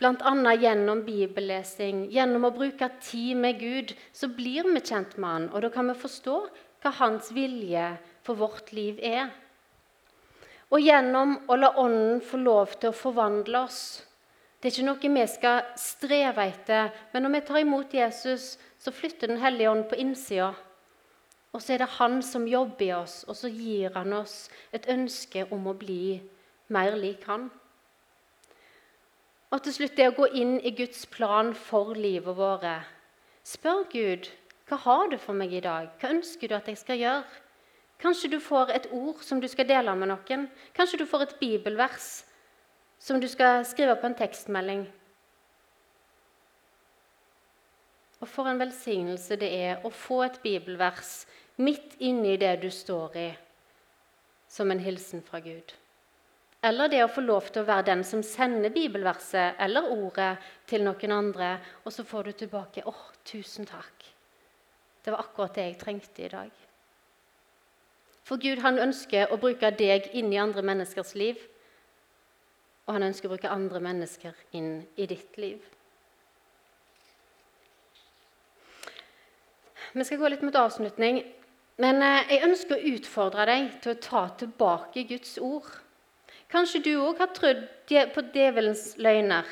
Bl.a. 0.00 0.52
gjennom 0.56 1.02
bibellesing, 1.04 2.06
gjennom 2.12 2.46
å 2.48 2.52
bruke 2.54 2.86
tid 3.02 3.36
med 3.36 3.58
Gud, 3.60 3.94
så 4.16 4.30
blir 4.32 4.68
vi 4.68 4.80
kjent 4.80 5.16
med 5.18 5.28
han, 5.28 5.48
og 5.50 5.64
da 5.64 5.72
kan 5.74 5.90
vi 5.90 5.96
forstå 5.98 6.36
hva 6.80 6.92
hans 7.00 7.30
vilje 7.32 7.86
for 8.26 8.38
vårt 8.40 8.72
liv 8.72 8.98
er. 9.02 9.30
og 10.70 10.78
gjennom 10.78 11.32
å 11.50 11.56
la 11.58 11.72
Ånden 11.82 12.20
få 12.22 12.38
lov 12.38 12.76
til 12.78 12.92
å 12.92 12.94
forvandle 12.94 13.58
oss. 13.66 14.04
Det 14.60 14.68
er 14.68 14.76
ikke 14.76 14.86
noe 14.86 15.12
vi 15.16 15.24
skal 15.26 15.62
streve 15.74 16.44
etter, 16.46 16.92
men 17.12 17.24
når 17.24 17.32
vi 17.34 17.40
tar 17.48 17.58
imot 17.58 17.94
Jesus, 17.94 18.58
så 18.78 18.92
flytter 18.92 19.28
Den 19.28 19.40
hellige 19.42 19.70
ånd 19.70 19.88
på 19.90 19.98
innsida. 19.98 20.54
Og 21.52 21.62
så 21.62 21.72
er 21.74 21.78
det 21.78 21.96
Han 21.98 22.22
som 22.22 22.46
jobber 22.46 22.84
i 22.84 22.92
oss, 22.92 23.24
og 23.26 23.34
så 23.36 23.48
gir 23.48 23.90
Han 23.94 24.12
oss 24.12 24.48
et 24.72 24.86
ønske 24.86 25.46
om 25.50 25.66
å 25.66 25.74
bli 25.74 26.20
mer 26.68 26.94
lik 26.96 27.24
Han. 27.26 27.50
Og 29.50 29.62
til 29.64 29.74
slutt 29.74 29.96
det 29.96 30.06
å 30.06 30.14
gå 30.14 30.28
inn 30.38 30.60
i 30.60 30.70
Guds 30.70 31.06
plan 31.10 31.54
for 31.54 31.96
livet 31.98 32.36
våre. 32.36 32.76
Spør 33.42 33.88
Gud 33.90 34.30
hva 34.70 34.78
har 34.84 35.08
du 35.10 35.16
for 35.18 35.34
meg 35.34 35.50
i 35.50 35.62
dag? 35.64 35.88
Hva 35.98 36.12
ønsker 36.14 36.46
du 36.46 36.54
at 36.54 36.68
jeg 36.70 36.78
skal 36.78 37.00
gjøre? 37.00 37.22
Kanskje 38.00 38.30
du 38.30 38.38
får 38.40 38.70
et 38.72 38.86
ord 38.94 39.18
som 39.26 39.40
du 39.42 39.48
skal 39.50 39.66
dele 39.66 39.92
med 39.98 40.12
noen. 40.12 40.46
Kanskje 40.76 41.00
du 41.02 41.06
får 41.10 41.24
et 41.26 41.34
bibelvers 41.40 42.22
som 43.02 43.18
du 43.20 43.26
skal 43.28 43.64
skrive 43.66 43.96
på 43.98 44.06
en 44.06 44.14
tekstmelding. 44.14 44.84
Og 48.20 48.28
for 48.28 48.46
en 48.46 48.60
velsignelse 48.60 49.40
det 49.40 49.50
er 49.56 49.82
å 49.84 49.90
få 49.90 50.20
et 50.28 50.38
bibelvers 50.44 51.24
midt 51.58 51.96
inni 51.98 52.36
det 52.40 52.54
du 52.62 52.68
står 52.70 53.16
i, 53.18 53.28
som 54.48 54.70
en 54.70 54.84
hilsen 54.84 55.24
fra 55.26 55.40
Gud. 55.42 55.74
Eller 56.62 56.92
det 56.92 57.02
å 57.02 57.10
få 57.10 57.24
lov 57.24 57.48
til 57.48 57.64
å 57.64 57.68
være 57.72 57.88
den 57.88 58.04
som 58.04 58.22
sender 58.22 58.70
bibelverset 58.70 59.58
eller 59.64 59.90
ordet 59.96 60.34
til 60.68 60.84
noen 60.84 61.16
andre, 61.16 61.54
og 61.84 61.92
så 61.96 62.04
får 62.04 62.22
du 62.22 62.32
tilbake 62.32 62.84
'Å, 62.84 62.94
tusen 63.24 63.66
takk'. 63.66 64.19
Det 65.04 65.12
var 65.12 65.24
akkurat 65.24 65.54
det 65.56 65.64
jeg 65.66 65.78
trengte 65.80 66.24
i 66.24 66.32
dag. 66.32 66.50
For 68.24 68.38
Gud 68.38 68.60
han 68.62 68.78
ønsker 68.78 69.32
å 69.32 69.40
bruke 69.40 69.72
deg 69.74 70.10
inn 70.14 70.30
i 70.32 70.38
andre 70.38 70.62
menneskers 70.62 71.16
liv. 71.18 71.40
Og 72.86 72.94
han 72.94 73.08
ønsker 73.08 73.28
å 73.28 73.34
bruke 73.34 73.50
andre 73.50 73.80
mennesker 73.82 74.36
inn 74.56 74.80
i 74.96 75.06
ditt 75.10 75.38
liv. 75.40 75.58
Vi 79.92 80.06
skal 80.06 80.20
gå 80.20 80.30
litt 80.30 80.44
mot 80.46 80.58
avslutning. 80.58 81.24
Men 81.80 82.02
eh, 82.04 82.34
jeg 82.34 82.46
ønsker 82.46 82.76
å 82.76 82.94
utfordre 82.94 83.46
deg 83.48 83.70
til 83.82 83.94
å 83.94 84.00
ta 84.04 84.24
tilbake 84.42 85.06
Guds 85.08 85.38
ord. 85.42 85.66
Kanskje 86.50 86.82
du 86.84 86.92
òg 87.00 87.22
har 87.22 87.30
trodd 87.34 87.64
på 87.88 88.24
djevelens 88.34 88.92
løgner 89.00 89.48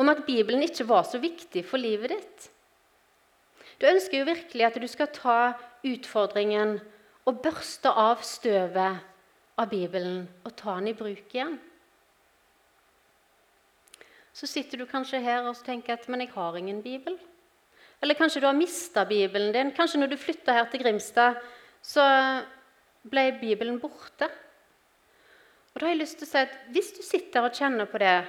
om 0.00 0.08
at 0.08 0.24
Bibelen 0.26 0.64
ikke 0.64 0.88
var 0.88 1.04
så 1.08 1.20
viktig 1.22 1.64
for 1.68 1.80
livet 1.80 2.12
ditt. 2.16 2.51
Du 3.82 3.88
ønsker 3.90 4.20
jo 4.20 4.28
virkelig 4.28 4.62
at 4.62 4.76
du 4.78 4.86
skal 4.86 5.08
ta 5.10 5.38
utfordringen 5.82 6.76
og 7.26 7.40
børste 7.42 7.90
av 7.90 8.22
støvet 8.22 9.00
av 9.58 9.70
Bibelen 9.70 10.28
og 10.46 10.54
ta 10.54 10.76
den 10.76 10.92
i 10.92 10.94
bruk 10.94 11.34
igjen. 11.34 11.56
Så 14.32 14.46
sitter 14.46 14.78
du 14.78 14.86
kanskje 14.86 15.20
her 15.20 15.42
og 15.42 15.58
tenker 15.66 15.98
at 15.98 16.08
'men 16.08 16.20
jeg 16.20 16.30
har 16.30 16.56
ingen 16.56 16.82
bibel'. 16.82 17.18
Eller 18.00 18.14
kanskje 18.14 18.40
du 18.40 18.46
har 18.46 18.54
mista 18.54 19.04
Bibelen 19.04 19.52
din. 19.52 19.72
Kanskje 19.72 19.98
når 19.98 20.06
du 20.06 20.16
flytta 20.16 20.52
her 20.52 20.70
til 20.70 20.82
Grimstad, 20.82 21.34
så 21.82 22.44
ble 23.10 23.38
Bibelen 23.40 23.80
borte. 23.80 24.30
Og 25.74 25.80
da 25.80 25.86
har 25.86 25.94
jeg 25.94 26.00
lyst 26.00 26.18
til 26.18 26.26
å 26.26 26.30
si 26.30 26.38
at 26.38 26.58
Hvis 26.70 26.92
du 26.92 27.02
sitter 27.02 27.42
og 27.42 27.52
kjenner 27.52 27.84
på 27.84 27.98
det, 27.98 28.26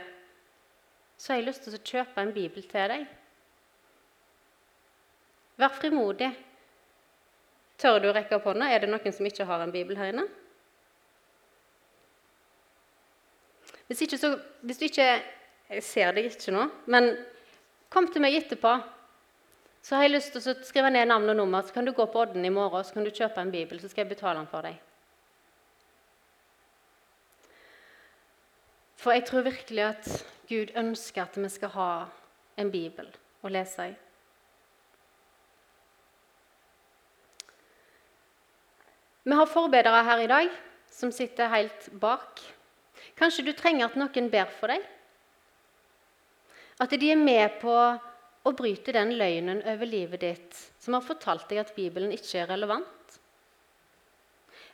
så 1.18 1.34
har 1.34 1.40
jeg 1.40 1.48
lyst 1.48 1.64
til 1.64 1.74
å 1.74 1.84
kjøpe 1.84 2.22
en 2.22 2.34
bibel 2.34 2.64
til 2.64 2.90
deg. 2.90 3.08
Vær 5.60 5.74
frimodig. 5.76 6.32
Tør 7.82 8.00
du 8.00 8.10
å 8.10 8.16
rekke 8.16 8.38
opp 8.38 8.48
hånda? 8.50 8.70
Er 8.70 8.84
det 8.84 8.90
noen 8.92 9.14
som 9.14 9.28
ikke 9.28 9.46
har 9.50 9.64
en 9.64 9.74
bibel 9.74 9.98
her 10.00 10.14
inne? 10.14 10.26
Hvis, 13.90 14.06
ikke, 14.06 14.18
så, 14.18 14.34
hvis 14.64 14.80
du 14.80 14.86
ikke 14.88 15.08
Jeg 15.74 15.84
ser 15.86 16.14
deg 16.14 16.28
ikke 16.28 16.54
nå, 16.54 16.68
men 16.92 17.08
kom 17.90 18.06
til 18.12 18.22
meg 18.22 18.36
etterpå. 18.38 18.74
Så 19.82 19.96
har 19.96 20.06
jeg 20.06 20.14
lyst 20.14 20.36
til 20.36 20.52
å 20.52 20.54
skrive 20.68 20.92
ned 20.94 21.08
navn 21.10 21.32
og 21.34 21.38
nummer, 21.40 21.64
så 21.66 21.74
kan 21.74 21.88
du 21.88 21.94
gå 21.96 22.06
på 22.12 22.22
Odden 22.22 22.46
i 22.46 22.52
morgen 22.54 22.86
så 22.86 22.94
kan 22.94 23.08
du 23.08 23.10
kjøpe 23.10 23.42
en 23.42 23.52
bibel, 23.52 23.80
så 23.82 23.90
skal 23.90 24.04
jeg 24.04 24.12
betale 24.14 24.40
den 24.40 24.50
for 24.52 24.68
deg. 24.68 24.78
For 29.02 29.16
jeg 29.18 29.26
tror 29.28 29.48
virkelig 29.48 29.84
at 29.88 30.12
Gud 30.52 30.76
ønsker 30.80 31.26
at 31.26 31.40
vi 31.40 31.50
skal 31.52 31.74
ha 31.74 31.90
en 32.60 32.70
bibel 32.72 33.10
å 33.44 33.52
lese 33.52 33.90
i. 33.90 33.96
Vi 39.24 39.32
har 39.32 39.48
forbedere 39.48 40.04
her 40.04 40.20
i 40.20 40.28
dag 40.28 40.50
som 40.92 41.12
sitter 41.12 41.48
helt 41.48 41.88
bak. 42.00 42.42
Kanskje 43.16 43.46
du 43.48 43.54
trenger 43.56 43.88
at 43.88 43.96
noen 43.96 44.28
ber 44.32 44.50
for 44.52 44.74
deg? 44.74 44.84
At 46.84 46.92
de 46.92 47.12
er 47.14 47.20
med 47.20 47.60
på 47.62 47.72
å 47.72 48.52
bryte 48.58 48.92
den 48.92 49.14
løgnen 49.16 49.62
over 49.64 49.88
livet 49.88 50.26
ditt 50.26 50.58
som 50.82 50.98
har 50.98 51.06
fortalt 51.06 51.48
deg 51.48 51.62
at 51.62 51.72
Bibelen 51.78 52.12
ikke 52.12 52.42
er 52.42 52.50
relevant? 52.52 53.20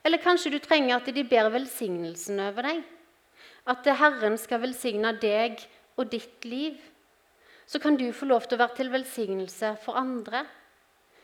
Eller 0.01 0.21
kanskje 0.23 0.55
du 0.55 0.57
trenger 0.63 0.97
at 0.97 1.11
de 1.13 1.23
ber 1.27 1.51
velsignelsen 1.53 2.39
over 2.41 2.65
deg? 2.65 2.81
At 3.69 3.85
Herren 3.99 4.39
skal 4.41 4.63
velsigne 4.63 5.11
deg 5.21 5.61
og 5.99 6.09
ditt 6.09 6.47
liv? 6.49 6.79
Så 7.69 7.77
kan 7.77 7.99
du 7.99 8.07
få 8.15 8.25
lov 8.25 8.47
til 8.47 8.57
å 8.57 8.63
være 8.63 8.79
til 8.79 8.89
velsignelse 8.89 9.75
for 9.83 9.99
andre. 9.99 10.41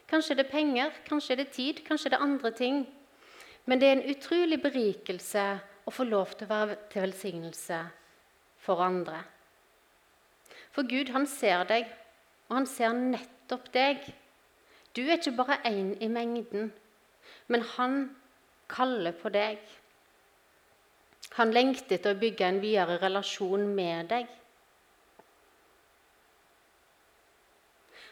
Kanskje 0.06 0.38
det 0.38 0.46
er 0.46 0.52
penger, 0.52 0.94
kanskje 1.08 1.40
det 1.40 1.48
er 1.48 1.56
tid, 1.56 1.82
kanskje 1.88 2.14
det 2.14 2.20
er 2.20 2.28
andre 2.28 2.54
ting. 2.54 2.86
Men 3.66 3.82
det 3.82 3.88
er 3.88 3.96
en 3.98 4.10
utrolig 4.14 4.60
berikelse 4.62 5.46
å 5.86 5.94
få 5.94 6.06
lov 6.06 6.36
til 6.36 6.46
å 6.46 6.52
være 6.52 6.78
til 6.92 7.06
velsignelse 7.06 7.80
for 8.62 8.82
andre. 8.86 9.22
For 10.76 10.86
Gud, 10.90 11.10
han 11.16 11.26
ser 11.30 11.66
deg, 11.70 11.90
og 12.50 12.60
han 12.60 12.70
ser 12.70 12.94
nettopp 12.94 13.72
deg. 13.74 14.04
Du 14.96 15.02
er 15.06 15.18
ikke 15.18 15.36
bare 15.38 15.62
én 15.66 15.96
i 16.04 16.10
mengden, 16.12 16.72
men 17.48 17.66
han 17.76 17.98
kaller 18.72 19.16
på 19.18 19.32
deg. 19.34 19.60
Han 21.36 21.54
lengter 21.54 21.98
etter 21.98 22.16
å 22.16 22.20
bygge 22.20 22.48
en 22.48 22.62
videre 22.64 23.00
relasjon 23.02 23.66
med 23.76 24.12
deg. 24.14 24.30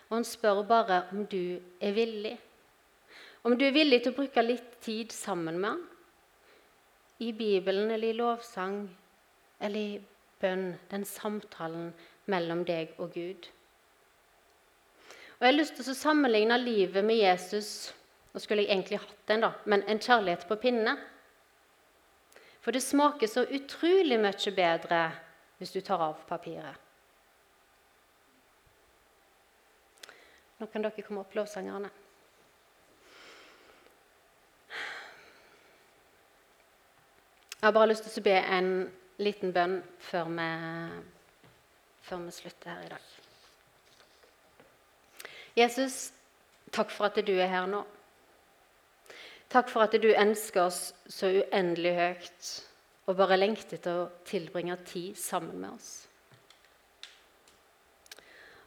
Og 0.09 0.17
han 0.17 0.27
spør 0.27 0.63
bare 0.67 1.05
om 1.13 1.23
du 1.29 1.59
er 1.81 1.93
villig. 1.95 2.35
Om 3.43 3.57
du 3.57 3.65
er 3.67 3.75
villig 3.75 3.99
til 4.03 4.13
å 4.13 4.17
bruke 4.21 4.43
litt 4.43 4.77
tid 4.83 5.11
sammen 5.11 5.57
med 5.59 5.73
han, 5.73 5.81
i 7.23 7.31
Bibelen 7.35 7.91
eller 7.91 8.09
i 8.09 8.17
lovsang 8.17 8.77
eller 9.59 9.79
i 9.79 9.99
bønn, 10.41 10.73
den 10.91 11.05
samtalen 11.07 11.91
mellom 12.31 12.63
deg 12.67 12.95
og 12.97 13.13
Gud. 13.15 13.49
Og 15.37 15.43
Jeg 15.43 15.51
har 15.51 15.57
lyst 15.57 15.75
til 15.77 15.91
å 15.91 15.97
sammenligne 15.97 16.57
livet 16.59 17.03
med 17.05 17.19
Jesus 17.19 17.91
Nå 18.33 18.41
skulle 18.41 18.63
jeg 18.63 18.71
egentlig 18.73 18.97
hatt 18.97 19.29
en, 19.29 19.43
da, 19.45 19.49
men 19.69 19.83
en 19.85 19.99
kjærlighet 20.01 20.47
på 20.49 20.55
pinne. 20.57 20.95
For 22.65 22.73
det 22.73 22.81
smaker 22.81 23.29
så 23.29 23.43
utrolig 23.45 24.17
mye 24.17 24.53
bedre 24.57 25.01
hvis 25.59 25.75
du 25.75 25.83
tar 25.85 26.01
av 26.01 26.23
papiret. 26.25 26.79
Nå 30.57 30.65
kan 30.71 30.81
dere 30.81 31.05
komme 31.05 31.21
opp, 31.21 31.37
lovsangerne. 31.37 31.91
Jeg 37.63 37.69
har 37.69 37.75
bare 37.77 37.87
lyst 37.93 38.03
til 38.03 38.19
å 38.19 38.25
be 38.25 38.31
en 38.35 38.65
liten 39.23 39.53
bønn 39.55 39.77
før 40.03 40.25
vi, 40.35 40.45
før 42.03 42.17
vi 42.25 42.31
slutter 42.35 42.73
her 42.73 42.81
i 42.83 42.89
dag. 42.91 43.03
Jesus, 45.55 45.93
takk 46.75 46.89
for 46.91 47.07
at 47.07 47.21
du 47.23 47.29
er 47.31 47.47
her 47.47 47.69
nå. 47.71 47.79
Takk 49.47 49.71
for 49.71 49.85
at 49.85 49.95
du 49.95 50.09
ønsker 50.11 50.65
oss 50.65 50.89
så 51.07 51.29
uendelig 51.31 51.93
høyt 51.95 52.49
og 53.05 53.15
bare 53.21 53.37
lengter 53.37 53.79
til 53.79 54.01
å 54.01 54.09
tilbringe 54.27 54.75
tid 54.89 55.15
sammen 55.21 55.61
med 55.61 55.69
oss. 55.77 55.93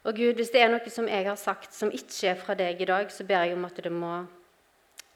Og 0.06 0.16
Gud, 0.16 0.40
Hvis 0.40 0.54
det 0.54 0.62
er 0.62 0.72
noe 0.72 0.94
som 0.94 1.10
jeg 1.10 1.26
har 1.28 1.36
sagt 1.36 1.76
som 1.76 1.92
ikke 1.92 2.30
er 2.30 2.40
fra 2.40 2.56
deg 2.56 2.80
i 2.80 2.88
dag, 2.88 3.12
så 3.12 3.28
ber 3.28 3.44
jeg 3.44 3.58
om 3.58 3.68
at 3.68 3.76
det 3.76 3.92
må 3.92 4.14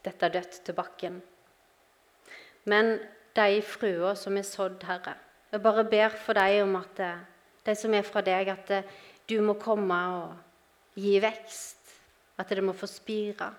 dette 0.04 0.30
dødt 0.36 0.60
til 0.68 0.76
bakken. 0.76 1.16
Men 2.68 2.92
de 3.36 3.60
frøene 3.62 4.14
som 4.18 4.36
er 4.36 4.46
sådd, 4.46 4.82
Herre. 4.88 5.16
Jeg 5.50 5.62
bare 5.62 5.84
ber 5.84 6.14
for 6.14 6.38
deg 6.38 6.62
om 6.62 6.76
at 6.78 6.96
det 6.96 7.14
de 7.66 7.74
som 7.76 7.94
er 7.94 8.06
fra 8.06 8.22
deg, 8.24 8.48
at 8.48 8.70
eh, 8.72 8.94
du 9.28 9.38
må 9.44 9.56
komme 9.60 9.98
og 10.14 10.98
gi 10.98 11.18
vekst. 11.22 11.76
At 12.40 12.48
det 12.56 12.64
må 12.64 12.72
få 12.76 12.88
spire. 12.88 13.50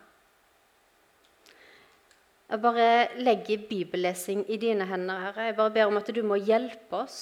Jeg 2.52 2.60
bare 2.64 2.88
legger 3.22 3.68
bibellesing 3.70 4.44
i 4.52 4.58
dine 4.60 4.88
hender, 4.90 5.22
Herre. 5.28 5.48
Jeg 5.52 5.58
bare 5.60 5.76
ber 5.78 5.92
om 5.92 6.02
at 6.02 6.10
du 6.12 6.22
må 6.28 6.40
hjelpe 6.42 7.04
oss 7.06 7.22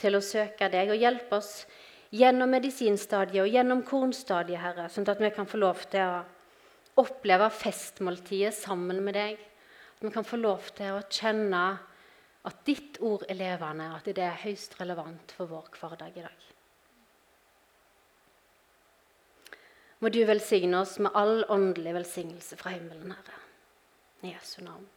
til 0.00 0.16
å 0.16 0.24
søke 0.24 0.70
deg, 0.72 0.90
og 0.90 0.98
hjelpe 0.98 1.36
oss 1.36 1.52
gjennom 2.10 2.50
medisinstadiet 2.50 3.44
og 3.44 3.52
gjennom 3.52 3.84
kornstadiet, 3.86 4.58
Herre, 4.64 4.88
sånn 4.90 5.06
at 5.12 5.20
vi 5.20 5.30
kan 5.34 5.46
få 5.46 5.60
lov 5.60 5.84
til 5.92 6.08
å 6.08 7.04
oppleve 7.04 7.46
festmåltidet 7.54 8.56
sammen 8.56 9.04
med 9.04 9.14
deg. 9.14 9.49
Vi 10.00 10.10
kan 10.10 10.24
få 10.24 10.38
lov 10.40 10.70
til 10.76 10.96
å 10.96 11.06
kjenne 11.12 11.64
At 12.48 12.62
ditt 12.64 12.96
ord 13.04 13.26
er 13.28 13.36
levende, 13.36 13.90
at 13.92 14.06
det 14.08 14.24
er 14.24 14.38
høyst 14.40 14.78
relevant 14.80 15.34
for 15.36 15.50
vår 15.50 15.66
hverdag 15.76 16.14
i 16.16 16.22
dag. 16.24 16.46
Må 20.00 20.08
du 20.08 20.22
velsigne 20.24 20.80
oss 20.80 20.94
med 21.04 21.12
all 21.12 21.44
åndelig 21.52 21.92
velsignelse 21.98 22.56
fra 22.56 22.72
himmelen, 22.72 23.12
Herre. 23.12 23.42
I 24.24 24.32
Jesu 24.32 24.62
navn. 24.64 24.88